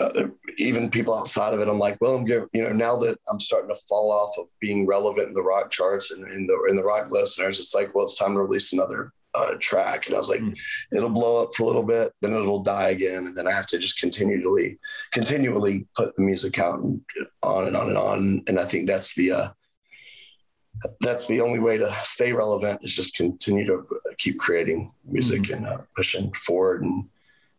uh, 0.00 0.26
even 0.56 0.90
people 0.90 1.16
outside 1.16 1.52
of 1.52 1.60
it 1.60 1.68
i'm 1.68 1.78
like 1.78 1.98
well 2.00 2.14
i'm 2.14 2.24
good 2.24 2.48
you 2.52 2.62
know 2.62 2.72
now 2.72 2.96
that 2.96 3.18
i'm 3.30 3.40
starting 3.40 3.72
to 3.72 3.80
fall 3.88 4.10
off 4.10 4.30
of 4.38 4.46
being 4.60 4.86
relevant 4.86 5.28
in 5.28 5.34
the 5.34 5.42
rock 5.42 5.70
charts 5.70 6.12
and 6.12 6.30
in 6.32 6.46
the 6.46 6.66
in 6.70 6.76
the 6.76 6.84
rock 6.84 7.10
listeners 7.10 7.58
it's 7.58 7.74
like 7.74 7.94
well 7.94 8.04
it's 8.04 8.18
time 8.18 8.34
to 8.34 8.40
release 8.40 8.72
another 8.72 9.12
uh, 9.34 9.54
track 9.60 10.06
and 10.06 10.14
i 10.14 10.18
was 10.18 10.28
like 10.28 10.40
mm-hmm. 10.40 10.96
it'll 10.96 11.10
blow 11.10 11.42
up 11.42 11.54
for 11.54 11.64
a 11.64 11.66
little 11.66 11.82
bit 11.82 12.12
then 12.20 12.32
it'll 12.32 12.62
die 12.62 12.90
again 12.90 13.26
and 13.26 13.36
then 13.36 13.48
i 13.48 13.52
have 13.52 13.66
to 13.66 13.78
just 13.78 13.98
continually 13.98 14.78
continually 15.12 15.86
put 15.96 16.14
the 16.16 16.22
music 16.22 16.58
out 16.58 16.80
and 16.80 17.00
on 17.42 17.66
and 17.66 17.76
on 17.76 17.88
and 17.88 17.98
on 17.98 18.42
and 18.46 18.60
i 18.60 18.64
think 18.64 18.86
that's 18.86 19.14
the 19.14 19.32
uh 19.32 19.48
that's 21.00 21.26
the 21.26 21.40
only 21.40 21.60
way 21.60 21.76
to 21.76 21.90
stay 22.02 22.32
relevant 22.32 22.80
is 22.82 22.94
just 22.94 23.16
continue 23.16 23.66
to 23.66 23.86
keep 24.18 24.38
creating 24.38 24.90
music 25.04 25.42
mm-hmm. 25.42 25.64
and 25.64 25.66
uh, 25.66 25.78
pushing 25.96 26.32
forward 26.32 26.82
and 26.82 27.04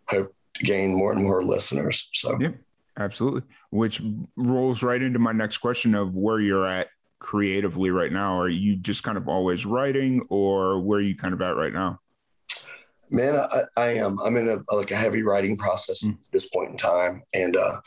hope 0.08 0.34
to 0.56 0.64
gain 0.64 0.94
more 0.94 1.12
and 1.12 1.22
more 1.22 1.44
listeners. 1.44 2.10
So, 2.14 2.38
yeah, 2.40 2.52
absolutely. 2.98 3.44
Which 3.72 4.02
rolls 4.36 4.84
right 4.84 5.02
into 5.02 5.20
my 5.20 5.32
next 5.32 5.60
question 5.60 5.96
of 5.96 6.16
where 6.16 6.40
you're 6.40 6.68
at 6.68 6.90
creatively 7.20 7.90
right 7.90 8.12
now. 8.12 8.40
Are 8.40 8.50
you 8.50 8.76
just 8.76 9.04
kind 9.04 9.18
of 9.18 9.28
always 9.28 9.66
writing 9.66 10.26
or 10.30 10.80
where 10.80 11.00
are 11.00 11.04
you 11.04 11.16
kind 11.16 11.34
of 11.34 11.42
at 11.42 11.56
right 11.56 11.74
now? 11.74 12.00
Man, 13.10 13.38
I, 13.38 13.64
I 13.78 13.88
am. 13.96 14.20
I'm 14.20 14.36
in 14.38 14.50
a 14.50 14.76
like 14.76 14.92
a 14.92 14.96
heavy 14.96 15.22
writing 15.22 15.58
process 15.58 16.04
mm-hmm. 16.04 16.14
at 16.14 16.32
this 16.32 16.50
point 16.50 16.72
in 16.72 16.78
time. 16.78 17.24
And 17.34 17.56
uh, 17.56 17.80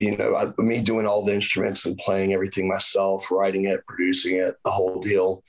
you 0.00 0.16
know, 0.16 0.36
I, 0.36 0.62
me 0.62 0.82
doing 0.82 1.06
all 1.06 1.24
the 1.24 1.34
instruments 1.34 1.86
and 1.86 1.96
playing 1.98 2.32
everything 2.32 2.68
myself, 2.68 3.30
writing 3.30 3.66
it, 3.66 3.86
producing 3.86 4.36
it, 4.36 4.54
the 4.64 4.70
whole 4.70 5.00
deal. 5.00 5.44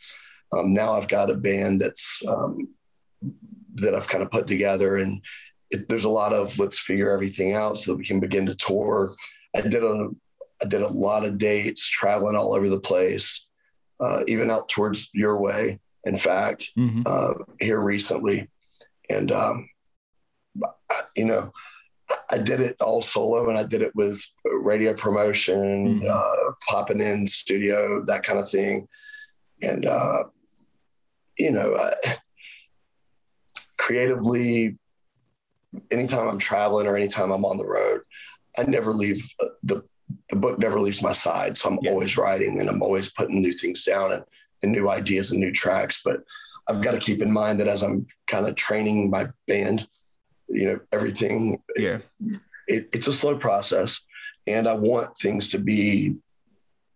Um, 0.53 0.73
now 0.73 0.95
I've 0.95 1.07
got 1.07 1.29
a 1.29 1.35
band 1.35 1.81
that's 1.81 2.21
um, 2.27 2.69
that 3.75 3.95
I've 3.95 4.07
kind 4.07 4.23
of 4.23 4.31
put 4.31 4.47
together, 4.47 4.97
and 4.97 5.21
it, 5.71 5.89
there's 5.89 6.05
a 6.05 6.09
lot 6.09 6.33
of 6.33 6.57
let's 6.59 6.79
figure 6.79 7.11
everything 7.11 7.53
out 7.53 7.77
so 7.77 7.91
that 7.91 7.97
we 7.97 8.05
can 8.05 8.19
begin 8.19 8.45
to 8.45 8.55
tour. 8.55 9.11
I 9.55 9.61
did 9.61 9.83
a 9.83 10.09
I 10.61 10.67
did 10.67 10.81
a 10.81 10.87
lot 10.87 11.25
of 11.25 11.37
dates, 11.37 11.85
traveling 11.87 12.35
all 12.35 12.53
over 12.53 12.69
the 12.69 12.79
place, 12.79 13.47
uh, 13.99 14.23
even 14.27 14.49
out 14.49 14.69
towards 14.69 15.09
your 15.13 15.39
way. 15.39 15.79
In 16.03 16.17
fact, 16.17 16.71
mm-hmm. 16.77 17.01
uh, 17.05 17.33
here 17.59 17.79
recently, 17.79 18.49
and 19.09 19.31
um, 19.31 19.69
you 21.15 21.25
know, 21.25 21.51
I 22.31 22.37
did 22.37 22.59
it 22.59 22.75
all 22.81 23.01
solo 23.01 23.49
and 23.49 23.57
I 23.57 23.63
did 23.63 23.81
it 23.81 23.95
with 23.95 24.23
radio 24.43 24.93
promotion, 24.93 26.01
mm-hmm. 26.01 26.07
uh, 26.09 26.53
popping 26.69 26.99
in 26.99 27.25
studio, 27.25 28.03
that 28.05 28.23
kind 28.23 28.39
of 28.39 28.49
thing. 28.49 28.87
And, 29.61 29.85
uh, 29.85 30.25
you 31.37 31.51
know, 31.51 31.75
I, 31.75 32.17
creatively, 33.77 34.77
anytime 35.89 36.27
I'm 36.27 36.39
traveling 36.39 36.87
or 36.87 36.95
anytime 36.95 37.31
I'm 37.31 37.45
on 37.45 37.57
the 37.57 37.65
road, 37.65 38.01
I 38.57 38.63
never 38.63 38.93
leave 38.93 39.27
uh, 39.39 39.47
the, 39.63 39.83
the 40.29 40.35
book 40.35 40.59
never 40.59 40.79
leaves 40.79 41.01
my 41.01 41.11
side. 41.11 41.57
So 41.57 41.69
I'm 41.69 41.79
yeah. 41.81 41.91
always 41.91 42.17
writing 42.17 42.59
and 42.59 42.69
I'm 42.69 42.81
always 42.81 43.11
putting 43.11 43.41
new 43.41 43.51
things 43.51 43.83
down 43.83 44.11
and, 44.11 44.23
and 44.63 44.71
new 44.71 44.89
ideas 44.89 45.31
and 45.31 45.39
new 45.39 45.51
tracks. 45.51 46.01
But 46.03 46.23
I've 46.67 46.81
got 46.81 46.91
to 46.91 46.99
keep 46.99 47.21
in 47.21 47.31
mind 47.31 47.59
that 47.59 47.67
as 47.67 47.83
I'm 47.83 48.07
kind 48.27 48.47
of 48.47 48.55
training 48.55 49.09
my 49.09 49.29
band, 49.47 49.87
you 50.47 50.65
know, 50.65 50.79
everything. 50.91 51.61
Yeah. 51.75 51.99
It, 52.67 52.89
it's 52.93 53.07
a 53.07 53.13
slow 53.13 53.37
process, 53.37 54.01
and 54.47 54.67
I 54.67 54.73
want 54.73 55.15
things 55.17 55.49
to 55.49 55.59
be, 55.59 56.15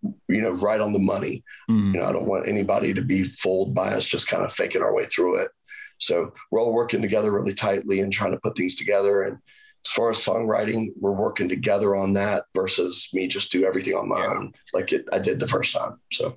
you 0.02 0.42
know, 0.42 0.52
right 0.52 0.82
on 0.82 0.94
the 0.94 1.00
money. 1.00 1.44
Mhm. 1.70 1.94
You 1.94 2.00
know, 2.00 2.06
I 2.06 2.12
don't 2.12 2.28
want 2.28 2.48
anybody 2.48 2.94
to 2.94 3.04
be 3.04 3.24
fooled 3.24 3.76
by 3.76 3.94
us 3.94 4.06
just 4.06 4.28
kind 4.28 4.44
of 4.44 4.52
faking 4.52 4.82
our 4.82 4.94
way 4.94 5.04
through 5.04 5.36
it. 5.36 5.52
So 6.00 6.34
we're 6.50 6.62
all 6.62 6.74
working 6.74 7.02
together 7.02 7.32
really 7.32 7.54
tightly 7.54 8.00
and 8.00 8.12
trying 8.12 8.32
to 8.32 8.40
put 8.40 8.58
things 8.58 8.76
together. 8.76 9.24
And 9.24 9.38
as 9.86 9.92
far 9.92 10.12
as 10.12 10.18
songwriting, 10.20 10.90
we're 11.00 11.12
working 11.12 11.48
together 11.50 11.96
on 11.96 12.14
that 12.14 12.46
versus 12.54 13.10
me 13.14 13.28
just 13.28 13.52
do 13.52 13.66
everything 13.66 13.96
on 13.96 14.08
my 14.10 14.20
Yeah. 14.20 14.34
own, 14.34 14.54
like 14.74 14.92
it, 14.92 15.06
I 15.12 15.20
did 15.20 15.40
the 15.40 15.48
first 15.48 15.74
time. 15.76 16.00
So 16.12 16.36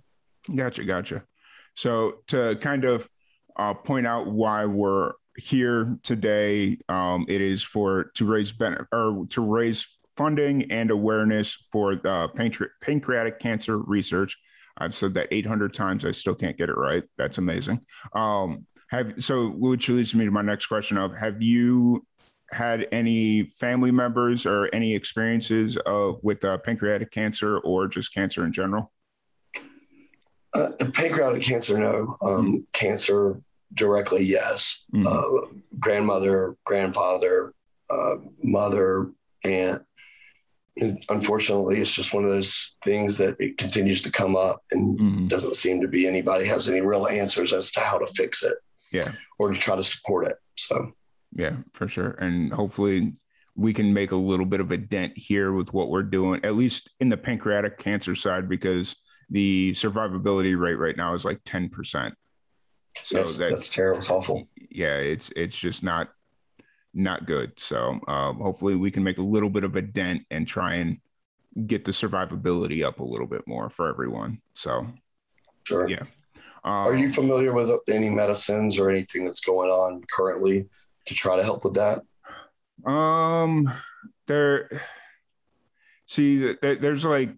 Gotcha, 0.54 0.84
gotcha. 0.84 1.24
So 1.76 2.22
to 2.28 2.56
kind 2.56 2.84
of 2.84 3.08
uh, 3.56 3.74
point 3.74 4.06
out 4.06 4.26
why 4.26 4.64
we're 4.66 5.12
here 5.36 5.96
today, 6.02 6.78
um, 6.88 7.24
it 7.28 7.40
is 7.40 7.62
for 7.62 8.10
to 8.14 8.26
raise 8.26 8.52
ben- 8.52 8.86
or 8.92 9.24
to 9.30 9.40
raise 9.40 9.86
funding 10.16 10.70
and 10.70 10.90
awareness 10.90 11.56
for 11.70 11.94
the 11.96 12.28
pancre- 12.36 12.68
pancreatic 12.80 13.38
cancer 13.38 13.78
research. 13.78 14.36
I've 14.78 14.94
said 14.94 15.14
that 15.14 15.28
800 15.30 15.72
times. 15.74 16.04
I 16.04 16.10
still 16.10 16.34
can't 16.34 16.56
get 16.58 16.68
it 16.68 16.76
right. 16.76 17.04
That's 17.18 17.38
amazing. 17.38 17.80
Um, 18.14 18.66
have 18.88 19.14
so, 19.24 19.48
which 19.48 19.88
leads 19.88 20.14
me 20.14 20.24
to 20.26 20.30
my 20.30 20.42
next 20.42 20.66
question: 20.66 20.98
of 20.98 21.16
Have 21.16 21.40
you 21.40 22.04
had 22.52 22.86
any 22.92 23.44
family 23.44 23.90
members 23.90 24.46
or 24.46 24.68
any 24.74 24.94
experiences 24.94 25.78
uh, 25.86 26.12
with 26.22 26.44
uh, 26.44 26.58
pancreatic 26.58 27.10
cancer 27.10 27.58
or 27.58 27.88
just 27.88 28.14
cancer 28.14 28.44
in 28.44 28.52
general? 28.52 28.92
uh, 30.54 30.68
pancreatic 30.92 31.42
cancer, 31.42 31.78
no. 31.78 32.14
Um, 32.20 32.66
cancer 32.74 33.40
directly, 33.72 34.22
yes. 34.22 34.84
Mhm. 34.92 35.06
Uh, 35.06 35.46
grandmother, 35.78 36.56
grandfather, 36.64 37.54
uh, 37.88 38.16
mother, 38.42 39.10
aunt. 39.44 39.82
And 40.78 41.02
unfortunately, 41.08 41.80
it's 41.80 41.94
just 41.94 42.12
one 42.12 42.24
of 42.24 42.30
those 42.30 42.76
things 42.84 43.16
that 43.18 43.36
it 43.40 43.56
continues 43.56 44.02
to 44.02 44.10
come 44.10 44.36
up 44.36 44.62
and 44.70 44.98
Mhm. 45.00 45.28
doesn't 45.28 45.56
seem 45.56 45.80
to 45.80 45.88
be 45.88 46.06
anybody 46.06 46.44
has 46.46 46.68
any 46.68 46.82
real 46.82 47.06
answers 47.06 47.54
as 47.54 47.70
to 47.72 47.80
how 47.80 47.96
to 47.98 48.06
fix 48.08 48.42
it 48.42 48.54
Yeah. 48.90 49.12
or 49.38 49.52
to 49.52 49.58
try 49.58 49.76
to 49.76 49.84
support 49.84 50.26
it. 50.26 50.36
So, 50.58 50.92
Yeah, 51.34 51.56
for 51.72 51.88
sure. 51.88 52.10
And 52.12 52.52
hopefully 52.52 53.14
we 53.54 53.74
can 53.74 53.92
make 53.92 54.12
a 54.12 54.16
little 54.16 54.46
bit 54.46 54.60
of 54.60 54.70
a 54.70 54.76
dent 54.76 55.16
here 55.16 55.52
with 55.52 55.72
what 55.72 55.90
we're 55.90 56.02
doing, 56.02 56.44
at 56.44 56.54
least 56.54 56.90
in 57.00 57.08
the 57.08 57.16
pancreatic 57.16 57.78
cancer 57.78 58.14
side, 58.14 58.48
because 58.48 58.96
the 59.30 59.72
survivability 59.72 60.58
rate 60.58 60.74
right 60.74 60.96
now 60.96 61.14
is 61.14 61.24
like 61.24 61.42
10%. 61.44 62.12
So 63.02 63.18
yes, 63.18 63.36
that's, 63.36 63.36
that's 63.36 63.68
terrible. 63.68 63.98
It's 63.98 64.10
awful. 64.10 64.48
yeah, 64.70 64.96
it's 64.96 65.32
it's 65.34 65.58
just 65.58 65.82
not 65.82 66.10
not 66.92 67.24
good. 67.24 67.52
So 67.58 67.98
um, 68.06 68.36
hopefully 68.36 68.76
we 68.76 68.90
can 68.90 69.02
make 69.02 69.16
a 69.16 69.22
little 69.22 69.48
bit 69.48 69.64
of 69.64 69.76
a 69.76 69.82
dent 69.82 70.26
and 70.30 70.46
try 70.46 70.74
and 70.74 70.98
get 71.66 71.86
the 71.86 71.92
survivability 71.92 72.84
up 72.84 73.00
a 73.00 73.04
little 73.04 73.26
bit 73.26 73.46
more 73.46 73.70
for 73.70 73.88
everyone. 73.88 74.42
So 74.52 74.86
Sure. 75.64 75.88
Yeah. 75.88 76.02
Are 76.64 76.92
um, 76.92 76.98
you 76.98 77.08
familiar 77.08 77.52
with 77.52 77.70
any 77.88 78.08
medicines 78.08 78.78
or 78.78 78.90
anything 78.90 79.24
that's 79.24 79.40
going 79.40 79.70
on 79.70 80.02
currently 80.10 80.68
to 81.06 81.14
try 81.14 81.36
to 81.36 81.44
help 81.44 81.64
with 81.64 81.74
that? 81.74 82.02
Um, 82.84 83.72
there. 84.26 84.68
See, 86.06 86.54
there, 86.60 86.76
there's 86.76 87.04
like 87.04 87.30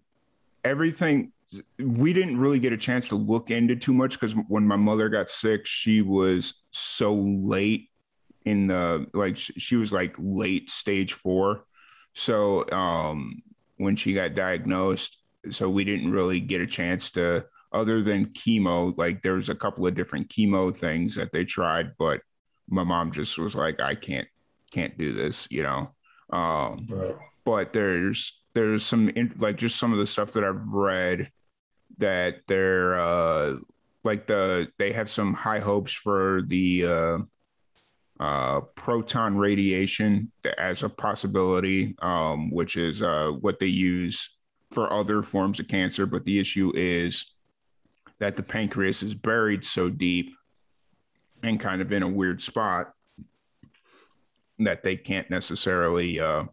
everything. 0.63 1.31
We 1.79 2.11
didn't 2.11 2.39
really 2.39 2.59
get 2.59 2.73
a 2.73 2.77
chance 2.77 3.07
to 3.09 3.15
look 3.15 3.51
into 3.51 3.75
too 3.75 3.93
much 3.93 4.19
because 4.19 4.33
when 4.47 4.67
my 4.67 4.75
mother 4.75 5.09
got 5.09 5.29
sick, 5.29 5.65
she 5.65 6.01
was 6.01 6.63
so 6.71 7.13
late 7.13 7.89
in 8.45 8.67
the 8.67 9.07
like 9.13 9.37
she 9.37 9.75
was 9.75 9.91
like 9.93 10.15
late 10.17 10.69
stage 10.69 11.13
four. 11.13 11.65
So 12.13 12.69
um, 12.71 13.41
when 13.77 13.95
she 13.95 14.13
got 14.13 14.35
diagnosed, 14.35 15.17
so 15.51 15.69
we 15.69 15.83
didn't 15.83 16.11
really 16.11 16.39
get 16.39 16.61
a 16.61 16.67
chance 16.67 17.11
to 17.11 17.45
other 17.71 18.01
than 18.01 18.27
chemo. 18.27 18.97
Like 18.97 19.21
there 19.21 19.33
was 19.33 19.49
a 19.49 19.55
couple 19.55 19.85
of 19.85 19.95
different 19.95 20.29
chemo 20.29 20.75
things 20.75 21.15
that 21.15 21.31
they 21.31 21.43
tried, 21.43 21.91
but 21.97 22.21
my 22.69 22.83
mom 22.83 23.11
just 23.11 23.37
was 23.37 23.55
like, 23.55 23.79
I 23.79 23.95
can't 23.95 24.27
can't 24.71 24.97
do 24.97 25.13
this, 25.13 25.47
you 25.49 25.63
know. 25.63 25.91
Um, 26.31 26.87
Right. 26.89 27.15
but 27.45 27.73
there's 27.73 28.41
there's 28.53 28.83
some 28.85 29.09
in, 29.09 29.33
like 29.37 29.57
just 29.57 29.77
some 29.77 29.93
of 29.93 29.99
the 29.99 30.07
stuff 30.07 30.31
that 30.33 30.43
I've 30.43 30.67
read 30.67 31.31
that 31.97 32.41
they're 32.47 32.99
uh, 32.99 33.55
like 34.03 34.27
the 34.27 34.69
they 34.77 34.91
have 34.93 35.09
some 35.09 35.33
high 35.33 35.59
hopes 35.59 35.93
for 35.93 36.41
the 36.47 36.85
uh, 36.85 37.17
uh, 38.19 38.61
proton 38.75 39.37
radiation 39.37 40.31
as 40.57 40.83
a 40.83 40.89
possibility, 40.89 41.95
um, 42.01 42.49
which 42.51 42.77
is 42.77 43.01
uh, 43.01 43.31
what 43.39 43.59
they 43.59 43.67
use 43.67 44.37
for 44.71 44.91
other 44.91 45.21
forms 45.21 45.59
of 45.59 45.67
cancer. 45.67 46.05
But 46.05 46.25
the 46.25 46.39
issue 46.39 46.71
is 46.75 47.35
that 48.19 48.35
the 48.35 48.43
pancreas 48.43 49.03
is 49.03 49.13
buried 49.13 49.63
so 49.63 49.89
deep 49.89 50.34
and 51.43 51.59
kind 51.59 51.81
of 51.81 51.91
in 51.91 52.03
a 52.03 52.07
weird 52.07 52.41
spot 52.41 52.93
that 54.59 54.83
they 54.83 54.95
can't 54.95 55.29
necessarily 55.29 56.19
uh, 56.19 56.43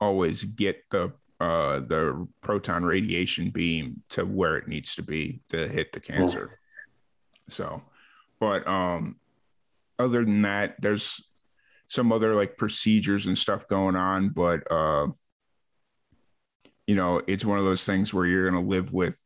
always 0.00 0.44
get 0.44 0.84
the 0.90 1.12
uh, 1.40 1.80
the 1.80 2.26
proton 2.40 2.84
radiation 2.84 3.50
beam 3.50 4.02
to 4.08 4.24
where 4.24 4.56
it 4.56 4.66
needs 4.66 4.96
to 4.96 5.02
be 5.02 5.40
to 5.48 5.68
hit 5.68 5.92
the 5.92 6.00
cancer. 6.00 6.58
So, 7.48 7.82
but 8.40 8.66
um, 8.66 9.16
other 9.98 10.24
than 10.24 10.42
that, 10.42 10.74
there's 10.80 11.24
some 11.86 12.12
other 12.12 12.34
like 12.34 12.56
procedures 12.56 13.26
and 13.26 13.38
stuff 13.38 13.68
going 13.68 13.96
on, 13.96 14.30
but 14.30 14.70
uh, 14.70 15.06
you 16.86 16.94
know, 16.94 17.22
it's 17.26 17.44
one 17.44 17.58
of 17.58 17.64
those 17.64 17.84
things 17.84 18.12
where 18.12 18.26
you're 18.26 18.50
going 18.50 18.62
to 18.62 18.68
live 18.68 18.92
with 18.92 19.20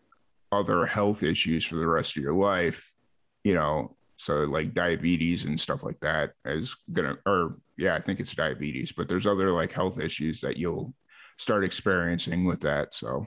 other 0.50 0.84
health 0.84 1.22
issues 1.22 1.64
for 1.64 1.76
the 1.76 1.86
rest 1.86 2.16
of 2.16 2.22
your 2.22 2.34
life, 2.34 2.92
you 3.42 3.54
know. 3.54 3.96
So 4.22 4.44
like 4.44 4.72
diabetes 4.72 5.46
and 5.46 5.58
stuff 5.60 5.82
like 5.82 5.98
that 5.98 6.34
is 6.44 6.76
gonna, 6.92 7.16
or 7.26 7.56
yeah, 7.76 7.96
I 7.96 8.00
think 8.00 8.20
it's 8.20 8.36
diabetes, 8.36 8.92
but 8.92 9.08
there's 9.08 9.26
other 9.26 9.50
like 9.50 9.72
health 9.72 9.98
issues 9.98 10.40
that 10.42 10.56
you'll 10.56 10.94
start 11.38 11.64
experiencing 11.64 12.44
with 12.44 12.60
that. 12.60 12.94
So, 12.94 13.26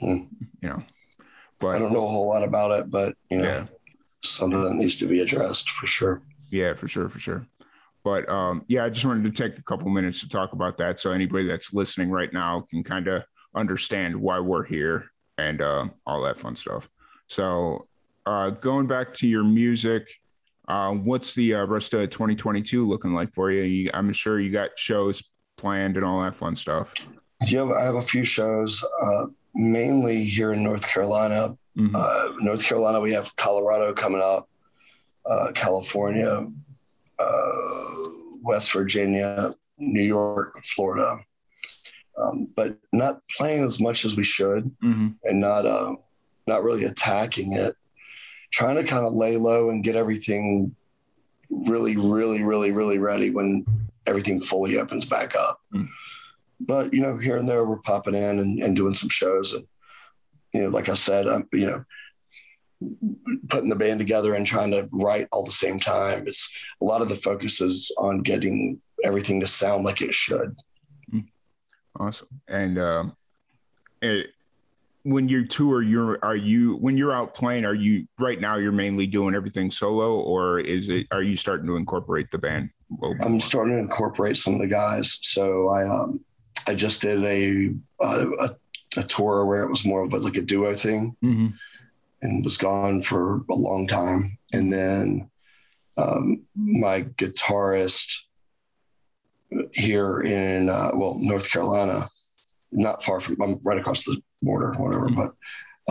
Hmm. 0.00 0.22
you 0.62 0.68
know, 0.70 0.82
I 1.68 1.78
don't 1.78 1.92
know 1.92 2.06
a 2.06 2.10
whole 2.10 2.26
lot 2.28 2.42
about 2.42 2.70
it, 2.78 2.90
but 2.90 3.14
you 3.30 3.38
know, 3.38 3.44
yeah, 3.44 3.66
something 4.24 4.62
that 4.62 4.72
needs 4.72 4.96
to 4.96 5.06
be 5.06 5.20
addressed 5.20 5.68
for 5.68 5.86
sure. 5.86 6.22
yeah, 6.50 6.72
for 6.72 6.88
sure, 6.88 7.10
for 7.10 7.18
sure. 7.18 7.46
But 8.02 8.26
um, 8.30 8.64
yeah, 8.68 8.86
I 8.86 8.88
just 8.88 9.04
wanted 9.04 9.24
to 9.24 9.42
take 9.48 9.58
a 9.58 9.62
couple 9.62 9.90
minutes 9.90 10.20
to 10.20 10.30
talk 10.30 10.54
about 10.54 10.78
that, 10.78 10.98
so 10.98 11.12
anybody 11.12 11.46
that's 11.46 11.74
listening 11.74 12.10
right 12.10 12.32
now 12.32 12.62
can 12.70 12.82
kind 12.82 13.06
of 13.06 13.22
understand 13.54 14.16
why 14.16 14.40
we're 14.40 14.64
here 14.64 15.10
and 15.36 15.60
uh, 15.60 15.88
all 16.06 16.22
that 16.22 16.38
fun 16.38 16.56
stuff. 16.56 16.88
So, 17.28 17.84
uh, 18.26 18.50
going 18.50 18.86
back 18.86 19.14
to 19.14 19.28
your 19.28 19.44
music, 19.44 20.08
uh, 20.68 20.92
what's 20.92 21.34
the 21.34 21.54
uh, 21.54 21.64
rest 21.66 21.92
of 21.94 22.08
2022 22.10 22.86
looking 22.88 23.12
like 23.14 23.32
for 23.34 23.50
you? 23.50 23.62
you? 23.62 23.90
I'm 23.92 24.12
sure 24.12 24.40
you 24.40 24.50
got 24.50 24.70
shows 24.78 25.22
planned 25.56 25.96
and 25.96 26.04
all 26.06 26.22
that 26.22 26.36
fun 26.36 26.56
stuff. 26.56 26.94
Yeah, 27.46 27.64
I 27.64 27.82
have 27.82 27.96
a 27.96 28.02
few 28.02 28.24
shows, 28.24 28.84
uh, 29.02 29.26
mainly 29.54 30.24
here 30.24 30.52
in 30.52 30.62
North 30.62 30.86
Carolina. 30.86 31.56
Mhm. 31.76 31.94
Uh, 31.94 32.32
North 32.40 32.62
Carolina, 32.62 33.00
we 33.00 33.12
have 33.12 33.34
Colorado 33.36 33.92
coming 33.94 34.20
up, 34.22 34.48
uh, 35.26 35.50
California, 35.54 36.46
uh, 37.18 37.92
West 38.42 38.72
Virginia, 38.72 39.54
New 39.78 40.02
York, 40.02 40.62
Florida. 40.64 41.18
Um, 42.16 42.48
but 42.54 42.76
not 42.92 43.20
playing 43.36 43.64
as 43.64 43.80
much 43.80 44.04
as 44.04 44.16
we 44.16 44.24
should, 44.24 44.70
Mhm. 44.84 45.14
and 45.24 45.40
not 45.40 45.64
uh, 45.66 45.96
not 46.46 46.62
really 46.62 46.84
attacking 46.84 47.54
it. 47.54 47.74
Trying 48.52 48.76
to 48.76 48.84
kind 48.84 49.06
of 49.06 49.14
lay 49.14 49.36
low 49.36 49.70
and 49.70 49.84
get 49.84 49.96
everything 49.96 50.74
really, 51.50 51.96
really, 51.96 52.42
really, 52.42 52.70
really 52.70 52.98
ready 52.98 53.30
when 53.30 53.64
everything 54.06 54.40
fully 54.40 54.78
opens 54.78 55.04
back 55.04 55.34
up. 55.34 55.60
Mm. 55.74 55.88
But 56.60 56.92
you 56.92 57.00
know, 57.00 57.16
here 57.16 57.36
and 57.36 57.48
there, 57.48 57.64
we're 57.64 57.78
popping 57.78 58.14
in 58.14 58.38
and, 58.38 58.62
and 58.62 58.76
doing 58.76 58.94
some 58.94 59.08
shows, 59.08 59.52
and 59.52 59.66
you 60.52 60.62
know, 60.62 60.68
like 60.68 60.88
I 60.88 60.94
said, 60.94 61.26
I'm 61.26 61.48
you 61.52 61.66
know 61.66 61.84
putting 63.48 63.68
the 63.68 63.76
band 63.76 63.98
together 63.98 64.34
and 64.34 64.46
trying 64.46 64.70
to 64.72 64.88
write 64.92 65.28
all 65.32 65.44
the 65.44 65.52
same 65.52 65.80
time. 65.80 66.24
It's 66.26 66.52
a 66.80 66.84
lot 66.84 67.00
of 67.00 67.08
the 67.08 67.14
focus 67.16 67.60
is 67.60 67.92
on 67.98 68.22
getting 68.22 68.80
everything 69.04 69.40
to 69.40 69.46
sound 69.46 69.84
like 69.84 70.02
it 70.02 70.14
should. 70.14 70.56
Awesome. 71.98 72.28
And 72.48 72.78
um, 72.78 73.16
it, 74.00 74.30
when 75.04 75.28
you 75.28 75.46
tour, 75.46 75.82
you're 75.82 76.18
are 76.24 76.36
you 76.36 76.76
when 76.76 76.96
you're 76.96 77.12
out 77.12 77.34
playing? 77.34 77.64
Are 77.64 77.74
you 77.74 78.06
right 78.20 78.40
now? 78.40 78.56
You're 78.56 78.72
mainly 78.72 79.06
doing 79.06 79.34
everything 79.34 79.70
solo, 79.70 80.20
or 80.20 80.60
is 80.60 80.88
it? 80.88 81.06
Are 81.10 81.22
you 81.22 81.36
starting 81.36 81.66
to 81.66 81.76
incorporate 81.76 82.30
the 82.30 82.38
band? 82.38 82.70
a 82.90 82.94
little 83.00 83.16
bit 83.16 83.26
I'm 83.26 83.40
starting 83.40 83.74
to 83.74 83.80
incorporate 83.80 84.36
some 84.36 84.54
of 84.54 84.60
the 84.60 84.66
guys. 84.68 85.18
So 85.22 85.68
I 85.70 85.88
um 85.88 86.20
I 86.66 86.74
just 86.74 87.02
did 87.02 87.24
a 87.24 87.74
a, 88.00 88.28
a, 88.46 88.56
a 88.98 89.02
tour 89.02 89.44
where 89.46 89.62
it 89.64 89.70
was 89.70 89.84
more 89.84 90.02
of 90.04 90.12
a, 90.12 90.18
like 90.18 90.36
a 90.36 90.42
duo 90.42 90.74
thing, 90.74 91.16
Mhm. 91.22 91.54
and 92.22 92.44
was 92.44 92.56
gone 92.56 93.02
for 93.02 93.42
a 93.50 93.54
long 93.54 93.86
time. 93.88 94.38
And 94.52 94.72
then 94.72 95.30
um, 95.96 96.42
my 96.54 97.02
guitarist 97.02 98.18
here 99.72 100.20
in 100.20 100.68
uh, 100.68 100.90
well 100.94 101.16
North 101.18 101.50
Carolina, 101.50 102.08
not 102.70 103.02
far 103.02 103.20
from 103.20 103.40
I'm 103.42 103.58
right 103.64 103.78
across 103.78 104.04
the 104.04 104.22
border, 104.42 104.72
whatever. 104.72 105.08
Mm-hmm. 105.08 105.20
But 105.20 105.34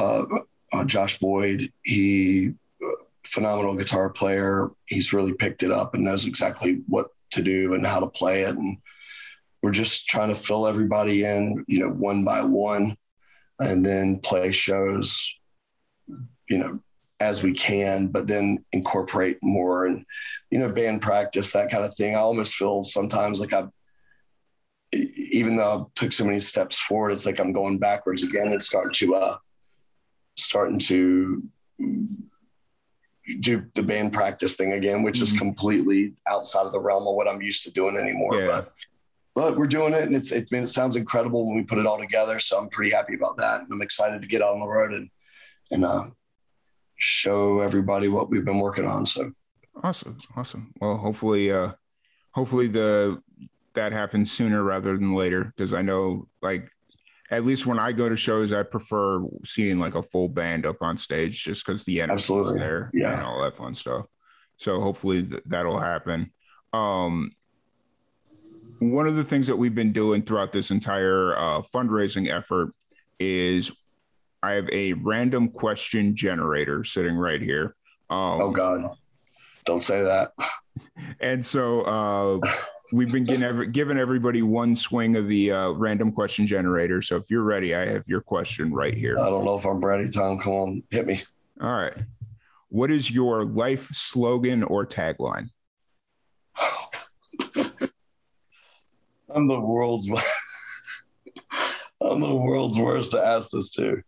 uh, 0.01 0.25
uh, 0.73 0.83
Josh 0.83 1.19
Boyd, 1.19 1.71
he 1.83 2.53
uh, 2.83 2.87
phenomenal 3.25 3.75
guitar 3.75 4.09
player. 4.09 4.69
He's 4.85 5.13
really 5.13 5.33
picked 5.33 5.63
it 5.63 5.71
up 5.71 5.93
and 5.93 6.03
knows 6.03 6.25
exactly 6.25 6.81
what 6.87 7.07
to 7.31 7.41
do 7.41 7.73
and 7.73 7.85
how 7.85 7.99
to 7.99 8.07
play 8.07 8.41
it. 8.41 8.55
And 8.55 8.77
we're 9.63 9.71
just 9.71 10.07
trying 10.07 10.33
to 10.33 10.35
fill 10.35 10.67
everybody 10.67 11.23
in, 11.23 11.63
you 11.67 11.79
know, 11.79 11.89
one 11.89 12.23
by 12.23 12.41
one, 12.41 12.97
and 13.59 13.85
then 13.85 14.19
play 14.19 14.51
shows, 14.51 15.35
you 16.49 16.57
know, 16.57 16.79
as 17.19 17.43
we 17.43 17.53
can, 17.53 18.07
but 18.07 18.25
then 18.27 18.65
incorporate 18.71 19.37
more 19.43 19.85
and, 19.85 20.03
you 20.49 20.57
know, 20.57 20.71
band 20.71 21.01
practice, 21.01 21.51
that 21.51 21.69
kind 21.69 21.85
of 21.85 21.93
thing. 21.93 22.15
I 22.15 22.19
almost 22.19 22.55
feel 22.55 22.83
sometimes 22.83 23.39
like 23.39 23.53
I've, 23.53 23.69
even 25.31 25.55
though 25.55 25.71
I 25.71 25.99
took 25.99 26.11
so 26.11 26.25
many 26.25 26.39
steps 26.39 26.79
forward, 26.79 27.11
it's 27.11 27.25
like 27.25 27.39
I'm 27.39 27.53
going 27.53 27.79
backwards 27.79 28.23
again 28.23 28.49
It's 28.49 28.65
starting 28.65 28.93
to, 28.93 29.15
uh, 29.15 29.37
starting 30.35 30.79
to 30.79 31.43
do 33.39 33.65
the 33.75 33.83
band 33.83 34.13
practice 34.13 34.55
thing 34.55 34.73
again, 34.73 35.03
which 35.03 35.15
mm-hmm. 35.15 35.23
is 35.23 35.37
completely 35.37 36.13
outside 36.29 36.65
of 36.65 36.73
the 36.73 36.79
realm 36.79 37.07
of 37.07 37.15
what 37.15 37.27
I'm 37.27 37.41
used 37.41 37.63
to 37.63 37.71
doing 37.71 37.97
anymore. 37.97 38.41
Yeah. 38.41 38.47
But 38.47 38.73
but 39.33 39.57
we're 39.57 39.67
doing 39.67 39.93
it, 39.93 40.03
and 40.03 40.15
it's 40.15 40.31
it, 40.31 40.51
it 40.51 40.67
sounds 40.67 40.97
incredible 40.97 41.47
when 41.47 41.55
we 41.55 41.63
put 41.63 41.77
it 41.77 41.85
all 41.85 41.97
together. 41.97 42.37
So 42.39 42.59
I'm 42.59 42.67
pretty 42.67 42.93
happy 42.93 43.15
about 43.15 43.37
that. 43.37 43.61
And 43.61 43.71
I'm 43.71 43.81
excited 43.81 44.21
to 44.21 44.27
get 44.27 44.41
out 44.41 44.53
on 44.53 44.59
the 44.59 44.67
road 44.67 44.93
and 44.93 45.09
and 45.71 45.85
uh, 45.85 46.05
show 46.97 47.61
everybody 47.61 48.09
what 48.09 48.29
we've 48.29 48.43
been 48.43 48.59
working 48.59 48.85
on. 48.85 49.05
So 49.05 49.31
awesome, 49.81 50.17
awesome. 50.35 50.73
Well, 50.81 50.97
hopefully, 50.97 51.49
uh, 51.49 51.71
hopefully 52.31 52.67
the 52.67 53.21
that 53.73 53.91
happens 53.91 54.31
sooner 54.31 54.63
rather 54.63 54.97
than 54.97 55.13
later 55.13 55.45
because 55.45 55.73
I 55.73 55.81
know 55.81 56.27
like 56.41 56.69
at 57.31 57.45
least 57.45 57.65
when 57.65 57.79
I 57.79 57.93
go 57.93 58.09
to 58.09 58.17
shows, 58.17 58.51
I 58.51 58.63
prefer 58.63 59.25
seeing 59.45 59.79
like 59.79 59.95
a 59.95 60.03
full 60.03 60.27
band 60.27 60.65
up 60.65 60.81
on 60.81 60.97
stage 60.97 61.45
just 61.45 61.65
because 61.65 61.85
the 61.85 62.01
energy 62.01 62.33
is 62.33 62.55
there 62.55 62.91
yeah. 62.93 63.13
and 63.13 63.21
all 63.23 63.41
that 63.41 63.55
fun 63.55 63.73
stuff. 63.73 64.05
So 64.57 64.81
hopefully 64.81 65.23
th- 65.23 65.41
that'll 65.45 65.79
happen. 65.79 66.33
Um, 66.73 67.31
one 68.79 69.07
of 69.07 69.15
the 69.15 69.23
things 69.23 69.47
that 69.47 69.55
we've 69.55 69.73
been 69.73 69.93
doing 69.93 70.23
throughout 70.23 70.51
this 70.51 70.71
entire 70.71 71.37
uh, 71.37 71.61
fundraising 71.73 72.29
effort 72.29 72.73
is 73.17 73.71
I 74.43 74.51
have 74.51 74.67
a 74.69 74.93
random 74.93 75.49
question 75.49 76.15
generator 76.15 76.83
sitting 76.83 77.15
right 77.15 77.41
here. 77.41 77.75
Um, 78.09 78.41
oh 78.41 78.51
God, 78.51 78.97
don't 79.65 79.81
say 79.81 80.03
that. 80.03 80.33
And 81.19 81.45
so 81.45 81.81
uh, 81.81 82.39
we've 82.91 83.11
been 83.11 83.25
getting 83.25 83.43
every, 83.43 83.67
giving 83.67 83.97
everybody 83.97 84.41
one 84.41 84.75
swing 84.75 85.15
of 85.15 85.27
the 85.27 85.51
uh, 85.51 85.69
random 85.71 86.11
question 86.11 86.45
generator. 86.45 87.01
So 87.01 87.15
if 87.15 87.29
you're 87.29 87.43
ready, 87.43 87.73
I 87.75 87.87
have 87.87 88.07
your 88.07 88.21
question 88.21 88.73
right 88.73 88.95
here. 88.95 89.17
I 89.19 89.29
don't 89.29 89.45
know 89.45 89.55
if 89.55 89.65
I'm 89.65 89.83
ready, 89.83 90.09
Tom. 90.09 90.39
Come 90.39 90.53
on, 90.53 90.83
hit 90.89 91.07
me. 91.07 91.21
All 91.61 91.71
right. 91.71 91.97
What 92.69 92.91
is 92.91 93.11
your 93.11 93.45
life 93.45 93.89
slogan 93.91 94.63
or 94.63 94.85
tagline? 94.85 95.49
I'm 99.33 99.47
the 99.47 99.59
world's 99.59 100.09
I'm 102.01 102.19
the 102.19 102.35
world's 102.35 102.77
worst 102.77 103.11
to 103.11 103.23
ask 103.23 103.51
this 103.51 103.71
to. 103.71 104.01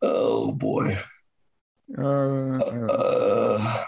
Oh 0.00 0.52
boy. 0.52 0.98
Uh, 1.98 2.02
uh, 2.02 3.84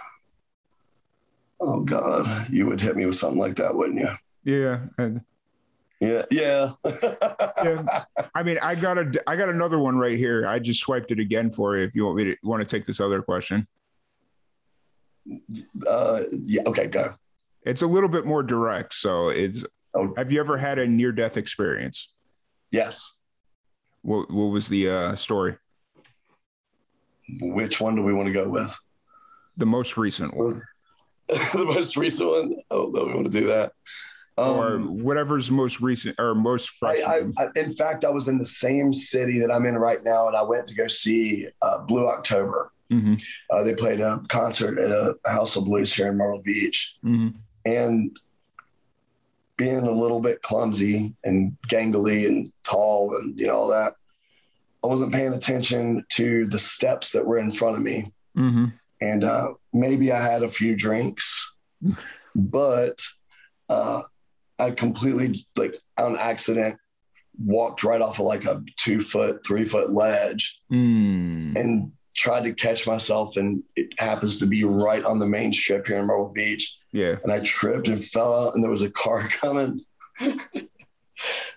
oh 1.63 1.81
God, 1.81 2.49
you 2.51 2.67
would 2.67 2.81
hit 2.81 2.97
me 2.97 3.07
with 3.07 3.17
something 3.17 3.39
like 3.39 3.57
that, 3.57 3.75
wouldn't 3.75 4.01
you? 4.01 4.11
Yeah. 4.45 4.81
And, 4.99 5.23
yeah, 6.01 6.25
yeah. 6.33 6.73
yeah. 7.63 8.05
I 8.35 8.43
mean, 8.43 8.59
I 8.61 8.75
got 8.75 8.99
a, 8.99 9.23
I 9.29 9.37
got 9.37 9.49
another 9.49 9.79
one 9.79 9.97
right 9.97 10.19
here. 10.19 10.45
I 10.47 10.59
just 10.59 10.81
swiped 10.81 11.13
it 11.13 11.21
again 11.21 11.53
for 11.53 11.77
you. 11.77 11.85
If 11.85 11.95
you 11.95 12.05
want 12.05 12.17
me 12.17 12.25
to 12.25 12.37
want 12.43 12.61
to 12.61 12.67
take 12.67 12.85
this 12.85 12.99
other 12.99 13.23
question. 13.23 13.69
Uh, 15.87 16.23
yeah. 16.45 16.63
Okay, 16.67 16.89
go. 16.89 17.15
It's 17.65 17.83
a 17.83 17.87
little 17.87 18.09
bit 18.09 18.27
more 18.27 18.43
direct. 18.43 18.95
So 18.95 19.29
it's. 19.29 19.65
Oh. 19.95 20.13
Have 20.17 20.33
you 20.33 20.41
ever 20.41 20.59
had 20.59 20.81
a 20.81 20.87
near 20.89 21.13
death 21.13 21.37
experience? 21.37 22.13
Yes. 22.73 23.17
What 24.03 24.29
What 24.29 24.47
was 24.47 24.67
the 24.67 24.89
uh, 24.89 25.15
story? 25.15 25.57
Which 27.41 27.81
one 27.81 27.95
do 27.95 28.03
we 28.03 28.13
want 28.13 28.27
to 28.27 28.33
go 28.33 28.49
with? 28.49 28.77
The 29.57 29.67
most 29.67 29.97
recent 29.97 30.37
one. 30.37 30.63
the 31.53 31.65
most 31.65 31.97
recent 31.97 32.29
one. 32.29 32.57
Oh 32.71 32.91
no, 32.93 33.05
we 33.05 33.15
want 33.15 33.33
to 33.33 33.41
do 33.41 33.47
that. 33.49 33.73
Um, 34.39 34.49
or 34.49 34.79
whatever's 34.79 35.51
most 35.51 35.81
recent 35.81 36.19
or 36.19 36.35
most 36.35 36.71
fresh. 36.71 37.03
I, 37.07 37.23
I, 37.39 37.49
in 37.57 37.73
fact, 37.75 38.05
I 38.05 38.11
was 38.11 38.29
in 38.29 38.39
the 38.39 38.47
same 38.47 38.93
city 38.93 39.39
that 39.41 39.51
I'm 39.51 39.67
in 39.67 39.77
right 39.77 40.03
now, 40.03 40.27
and 40.27 40.37
I 40.37 40.43
went 40.43 40.67
to 40.69 40.75
go 40.75 40.87
see 40.87 41.49
uh, 41.61 41.79
Blue 41.79 42.09
October. 42.09 42.73
Mm-hmm. 42.91 43.15
Uh, 43.51 43.63
they 43.63 43.75
played 43.75 44.01
a 44.01 44.23
concert 44.29 44.79
at 44.79 44.91
a 44.91 45.17
House 45.27 45.57
of 45.57 45.65
Blues 45.65 45.95
here 45.95 46.09
in 46.09 46.17
Myrtle 46.17 46.43
Beach, 46.43 46.97
mm-hmm. 47.05 47.29
and 47.65 48.19
being 49.57 49.87
a 49.87 49.93
little 49.93 50.21
bit 50.21 50.43
clumsy 50.43 51.15
and 51.25 51.57
gangly 51.69 52.27
and 52.27 52.53
tall 52.65 53.17
and 53.17 53.39
you 53.39 53.47
know 53.47 53.55
all 53.55 53.69
that, 53.69 53.95
I 54.83 54.87
wasn't 54.87 55.13
paying 55.13 55.35
attention 55.35 56.05
to 56.13 56.47
the 56.47 56.59
steps 56.59 57.13
that 57.13 57.27
were 57.27 57.39
in 57.39 57.53
front 57.53 57.77
of 57.77 57.83
me. 57.83 58.13
Mm-hmm. 58.37 58.67
And 59.03 59.25
uh, 59.25 59.55
maybe 59.73 60.13
I 60.13 60.23
had 60.23 60.45
a 60.45 60.49
few 60.49 60.77
drinks, 60.77 61.55
but 62.37 63.03
uh, 63.69 64.03
I 64.61 64.71
completely, 64.71 65.45
like, 65.57 65.77
on 65.99 66.17
accident, 66.17 66.79
walked 67.37 67.83
right 67.83 68.01
off 68.01 68.21
of 68.21 68.27
like 68.27 68.45
a 68.45 68.63
two 68.77 69.01
foot, 69.01 69.45
three 69.45 69.65
foot 69.65 69.91
ledge 69.91 70.61
mm. 70.71 71.57
and 71.57 71.91
tried 72.15 72.45
to 72.45 72.53
catch 72.53 72.87
myself. 72.87 73.37
And 73.37 73.65
it 73.75 73.89
happens 73.99 74.39
to 74.39 74.47
be 74.47 74.63
right 74.63 75.03
on 75.03 75.19
the 75.19 75.27
main 75.27 75.53
strip 75.53 75.89
here 75.89 75.99
in 75.99 76.07
Myrtle 76.07 76.29
Beach. 76.29 76.79
Yeah. 76.93 77.17
And 77.25 77.33
I 77.33 77.41
tripped 77.41 77.89
and 77.89 78.05
fell 78.05 78.47
out, 78.47 78.55
and 78.55 78.63
there 78.63 78.71
was 78.71 78.83
a 78.83 78.91
car 78.91 79.27
coming 79.29 79.81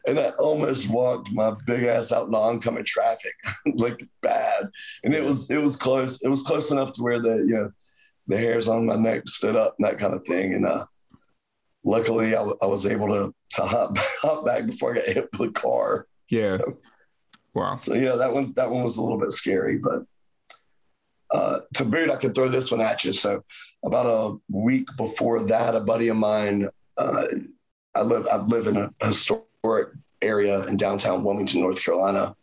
and 0.07 0.19
I 0.19 0.29
almost 0.31 0.89
walked 0.89 1.31
my 1.31 1.55
big 1.65 1.83
ass 1.83 2.11
out 2.11 2.27
in 2.27 2.35
oncoming 2.35 2.85
traffic, 2.85 3.33
like 3.75 4.05
bad. 4.21 4.69
And 5.03 5.13
it 5.13 5.23
was 5.23 5.49
it 5.49 5.57
was 5.57 5.75
close. 5.75 6.21
It 6.21 6.27
was 6.27 6.43
close 6.43 6.71
enough 6.71 6.93
to 6.93 7.03
where 7.03 7.21
the 7.21 7.37
you 7.37 7.53
know 7.53 7.71
the 8.27 8.37
hairs 8.37 8.67
on 8.67 8.85
my 8.85 8.95
neck 8.95 9.27
stood 9.27 9.55
up 9.55 9.75
and 9.77 9.87
that 9.87 9.99
kind 9.99 10.13
of 10.13 10.25
thing. 10.25 10.53
And 10.53 10.65
uh, 10.65 10.85
luckily, 11.83 12.27
I, 12.27 12.39
w- 12.39 12.57
I 12.61 12.65
was 12.65 12.85
able 12.87 13.07
to 13.07 13.35
to 13.55 13.65
hop, 13.65 13.97
hop 14.21 14.45
back 14.45 14.65
before 14.65 14.93
I 14.93 14.99
got 14.99 15.07
hit 15.07 15.29
with 15.31 15.49
a 15.49 15.53
car. 15.53 16.07
Yeah. 16.29 16.57
So, 16.57 16.77
wow. 17.53 17.79
So 17.79 17.93
yeah, 17.93 18.15
that 18.15 18.33
one 18.33 18.53
that 18.55 18.69
one 18.69 18.83
was 18.83 18.97
a 18.97 19.01
little 19.01 19.19
bit 19.19 19.31
scary, 19.31 19.77
but 19.77 20.03
uh, 21.31 21.61
to 21.73 21.85
boot, 21.85 22.11
I 22.11 22.17
could 22.17 22.35
throw 22.35 22.49
this 22.49 22.71
one 22.71 22.81
at 22.81 23.03
you. 23.03 23.13
So 23.13 23.43
about 23.83 24.05
a 24.05 24.37
week 24.49 24.87
before 24.97 25.41
that, 25.43 25.75
a 25.75 25.79
buddy 25.79 26.07
of 26.09 26.17
mine. 26.17 26.69
Uh, 26.97 27.25
I 27.95 28.01
live 28.01 28.27
I 28.31 28.37
live 28.37 28.67
in 28.67 28.77
a 28.77 28.91
historic 29.01 29.45
area 30.21 30.65
in 30.65 30.77
downtown 30.77 31.23
Wilmington, 31.23 31.61
North 31.61 31.83
Carolina. 31.83 32.35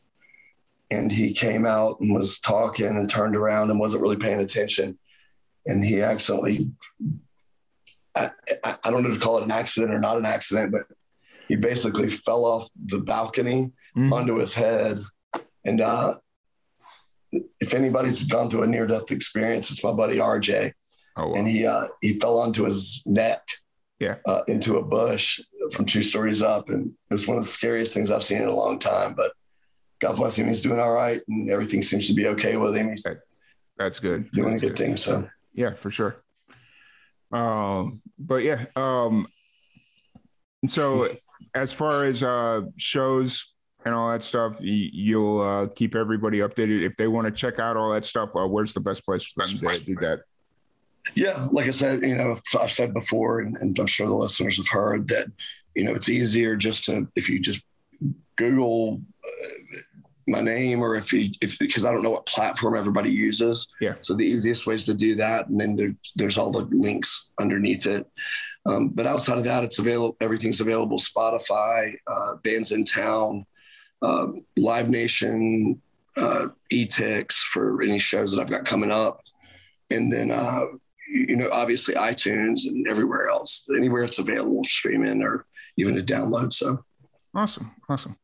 And 0.91 1.11
he 1.11 1.33
came 1.33 1.65
out 1.65 2.01
and 2.01 2.15
was 2.15 2.39
talking 2.39 2.87
and 2.87 3.09
turned 3.09 3.35
around 3.35 3.71
and 3.71 3.81
wasn't 3.81 4.03
really 4.03 4.17
paying 4.17 4.41
attention. 4.41 4.99
And 5.67 5.85
he 5.85 6.03
accidentally, 6.03 6.71
I, 8.15 8.31
I 8.65 8.91
don't 8.91 9.03
know 9.03 9.11
to 9.11 9.19
call 9.19 9.39
it 9.39 9.45
an 9.45 9.53
accident 9.53 9.95
or 9.95 9.99
not 9.99 10.19
an 10.19 10.27
accident, 10.27 10.73
but 10.73 10.83
he 11.49 11.57
basically 11.57 12.09
fell 12.09 12.45
off 12.45 12.69
the 12.85 12.99
balcony 12.99 13.73
mm-hmm. 13.97 14.13
onto 14.13 14.37
his 14.37 14.55
head. 14.55 15.03
And 15.65 15.81
uh, 15.81 16.17
if 17.61 17.75
anybody's 17.75 18.23
gone 18.25 18.51
through 18.51 18.65
a 18.65 18.67
near 18.67 18.87
death 18.87 19.11
experience, 19.11 19.71
it's 19.71 19.85
my 19.85 19.93
buddy 19.93 20.19
RJ. 20.19 20.73
Oh, 21.17 21.29
wow. 21.29 21.35
And 21.35 21.49
he 21.49 21.67
uh, 21.67 21.89
he 22.01 22.19
fell 22.19 22.39
onto 22.39 22.65
his 22.65 23.03
neck 23.07 23.43
yeah. 23.99 24.17
Uh, 24.27 24.43
into 24.49 24.79
a 24.79 24.83
bush 24.83 25.41
from 25.71 25.85
two 25.85 26.03
stories 26.03 26.43
up. 26.43 26.69
And 26.69 26.89
it 26.89 27.13
was 27.13 27.27
one 27.27 27.37
of 27.37 27.45
the 27.45 27.51
scariest 27.51 27.95
things 27.95 28.11
I've 28.11 28.25
seen 28.25 28.43
in 28.43 28.49
a 28.49 28.55
long 28.55 28.79
time. 28.79 29.15
But 29.15 29.33
God 30.01 30.17
bless 30.17 30.37
him. 30.37 30.49
He's 30.49 30.61
doing 30.61 30.81
all 30.81 30.93
right 30.93 31.23
and 31.29 31.51
everything 31.51 31.83
seems 31.83 32.07
to 32.09 32.15
be 32.15 32.27
okay 32.29 32.57
with 32.57 32.77
him. 32.77 32.89
He's 32.89 33.07
that's 33.79 34.01
good. 34.01 34.31
Doing 34.33 34.51
that's 34.51 34.63
a 34.63 34.67
good, 34.67 34.77
good, 34.77 34.79
thing. 34.79 34.97
So 34.97 35.29
yeah, 35.55 35.75
for 35.75 35.91
sure. 35.91 36.23
Um, 37.33 38.03
but 38.19 38.43
yeah, 38.43 38.67
um, 38.77 39.27
so 40.67 41.09
as 41.55 41.73
far 41.73 42.05
as 42.05 42.23
uh 42.23 42.63
shows 42.77 43.55
and 43.85 43.95
all 43.95 44.11
that 44.11 44.23
stuff, 44.23 44.59
you'll 44.61 45.41
uh, 45.41 45.67
keep 45.69 45.95
everybody 45.95 46.39
updated. 46.39 46.85
If 46.85 46.97
they 46.97 47.09
want 47.09 47.27
to 47.27 47.33
check 47.33 47.59
out 47.59 47.77
all 47.77 47.93
that 47.93 48.05
stuff, 48.05 48.31
uh, 48.37 48.47
where's 48.47 48.75
the 48.75 48.81
best 48.81 49.05
place 49.05 49.25
for 49.27 49.47
them 49.47 49.75
to 49.75 49.85
do 49.85 49.95
that? 49.97 50.21
Yeah, 51.15 51.49
like 51.51 51.67
I 51.67 51.71
said, 51.71 52.03
you 52.03 52.17
know, 52.17 52.35
I've 52.61 52.71
said 52.71 52.95
before, 52.95 53.41
and, 53.41 53.57
and, 53.57 53.79
I'm 53.79 53.87
sure 53.87 54.07
the 54.07 54.15
listeners 54.15 54.57
have 54.57 54.69
heard 54.69 55.09
that, 55.09 55.27
you 55.75 55.85
know, 55.85 55.95
it's 55.95 56.09
easier 56.09 56.57
just 56.57 56.85
to 56.87 57.09
if 57.17 57.29
you 57.29 57.39
just 57.39 57.63
Google 58.37 59.03
uh, 59.25 59.49
my 60.27 60.41
name 60.41 60.83
or 60.83 60.95
if 60.95 61.13
you 61.13 61.31
if 61.41 61.59
because 61.59 61.85
I 61.85 61.93
don't 61.93 62.03
know 62.03 62.11
what 62.11 62.27
platform 62.27 62.77
everybody 62.77 63.11
uses. 63.11 63.69
Yeah. 63.81 63.95
So 64.01 64.15
the 64.15 64.25
easiest 64.25 64.67
way 64.67 64.75
is 64.75 64.85
to 64.85 64.95
do 64.95 65.15
that, 65.17 65.49
and 65.49 65.61
then 65.61 65.77
there, 65.77 65.95
there's 66.17 66.39
all 66.39 66.51
the 66.51 66.67
links 66.71 67.31
underneath 67.41 67.87
it. 67.87 68.07
Um, 68.65 68.91
but 68.91 69.07
outside 69.07 69.39
of 69.39 69.45
that, 69.45 69.65
it's 69.65 69.79
available. 69.79 70.17
Everything's 70.21 70.61
available. 70.61 70.99
Spotify, 70.99 71.95
uh, 72.07 72.35
Bandsintown, 72.43 73.45
uh, 74.03 74.29
Live 74.57 74.89
Nation, 74.89 75.83
uh, 76.17 76.49
ETix 76.73 77.33
for 77.35 77.83
any 77.83 77.99
shows 77.99 78.33
that 78.33 78.41
I've 78.41 78.51
got 78.51 78.65
coming 78.65 78.93
up, 78.93 79.21
and 79.91 80.13
then 80.13 80.31
uh, 80.31 80.67
you 81.13 81.37
know 81.37 81.49
obviously 81.53 81.95
iTunes 81.95 82.67
and 82.67 82.87
everywhere 82.89 83.29
else, 83.29 83.67
anywhere 83.77 84.05
it's 84.05 84.19
available 84.19 84.65
streaming 84.65 85.23
or 85.23 85.47
even 85.77 85.95
to 85.95 86.03
download. 86.03 86.53
So 86.53 86.85
awesome, 87.35 87.65
awesome. 87.89 88.17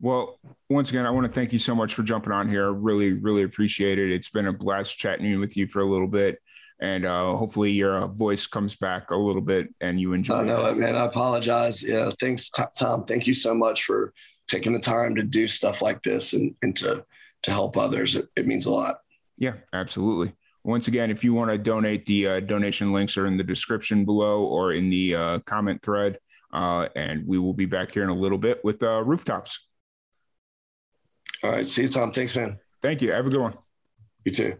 Well, 0.00 0.38
once 0.68 0.90
again, 0.90 1.06
I 1.06 1.10
want 1.10 1.26
to 1.26 1.32
thank 1.32 1.52
you 1.52 1.58
so 1.58 1.74
much 1.74 1.94
for 1.94 2.02
jumping 2.02 2.32
on 2.32 2.48
here. 2.48 2.72
Really, 2.72 3.12
really 3.12 3.42
appreciate 3.42 3.98
it. 3.98 4.10
It's 4.12 4.28
been 4.28 4.48
a 4.48 4.52
blast 4.52 4.98
chatting 4.98 5.40
with 5.40 5.56
you 5.56 5.66
for 5.66 5.80
a 5.80 5.86
little 5.88 6.08
bit. 6.08 6.38
And 6.80 7.06
uh, 7.06 7.34
hopefully 7.36 7.70
your 7.70 7.98
uh, 7.98 8.06
voice 8.08 8.46
comes 8.46 8.76
back 8.76 9.10
a 9.12 9.16
little 9.16 9.40
bit 9.40 9.72
and 9.80 9.98
you 9.98 10.12
enjoy 10.12 10.40
I 10.40 10.44
know 10.44 10.66
it. 10.66 10.76
man. 10.76 10.96
I 10.96 11.04
apologize. 11.04 11.82
Yeah. 11.82 12.10
Thanks, 12.20 12.50
Tom. 12.76 13.04
Thank 13.04 13.26
you 13.26 13.34
so 13.34 13.54
much 13.54 13.84
for 13.84 14.12
taking 14.48 14.72
the 14.72 14.80
time 14.80 15.14
to 15.14 15.22
do 15.22 15.46
stuff 15.46 15.80
like 15.80 16.02
this 16.02 16.32
and, 16.32 16.54
and 16.62 16.74
to, 16.76 17.04
to 17.44 17.50
help 17.50 17.76
others. 17.76 18.16
It, 18.16 18.28
it 18.36 18.46
means 18.46 18.66
a 18.66 18.72
lot. 18.72 18.98
Yeah, 19.38 19.54
absolutely. 19.72 20.34
Once 20.64 20.88
again, 20.88 21.10
if 21.10 21.22
you 21.22 21.34
want 21.34 21.50
to 21.50 21.58
donate, 21.58 22.06
the 22.06 22.26
uh, 22.26 22.40
donation 22.40 22.92
links 22.92 23.18
are 23.18 23.26
in 23.26 23.36
the 23.36 23.44
description 23.44 24.04
below 24.04 24.44
or 24.44 24.72
in 24.72 24.88
the 24.88 25.14
uh, 25.14 25.38
comment 25.40 25.80
thread. 25.82 26.18
Uh, 26.52 26.88
and 26.96 27.26
we 27.26 27.38
will 27.38 27.52
be 27.52 27.66
back 27.66 27.92
here 27.92 28.02
in 28.02 28.08
a 28.08 28.14
little 28.14 28.38
bit 28.38 28.64
with 28.64 28.82
uh, 28.82 29.02
rooftops. 29.02 29.68
All 31.42 31.50
right. 31.50 31.66
See 31.66 31.82
you, 31.82 31.88
Tom. 31.88 32.12
Thanks, 32.12 32.34
man. 32.34 32.58
Thank 32.80 33.02
you. 33.02 33.12
Have 33.12 33.26
a 33.26 33.30
good 33.30 33.40
one. 33.40 33.54
You 34.24 34.32
too. 34.32 34.56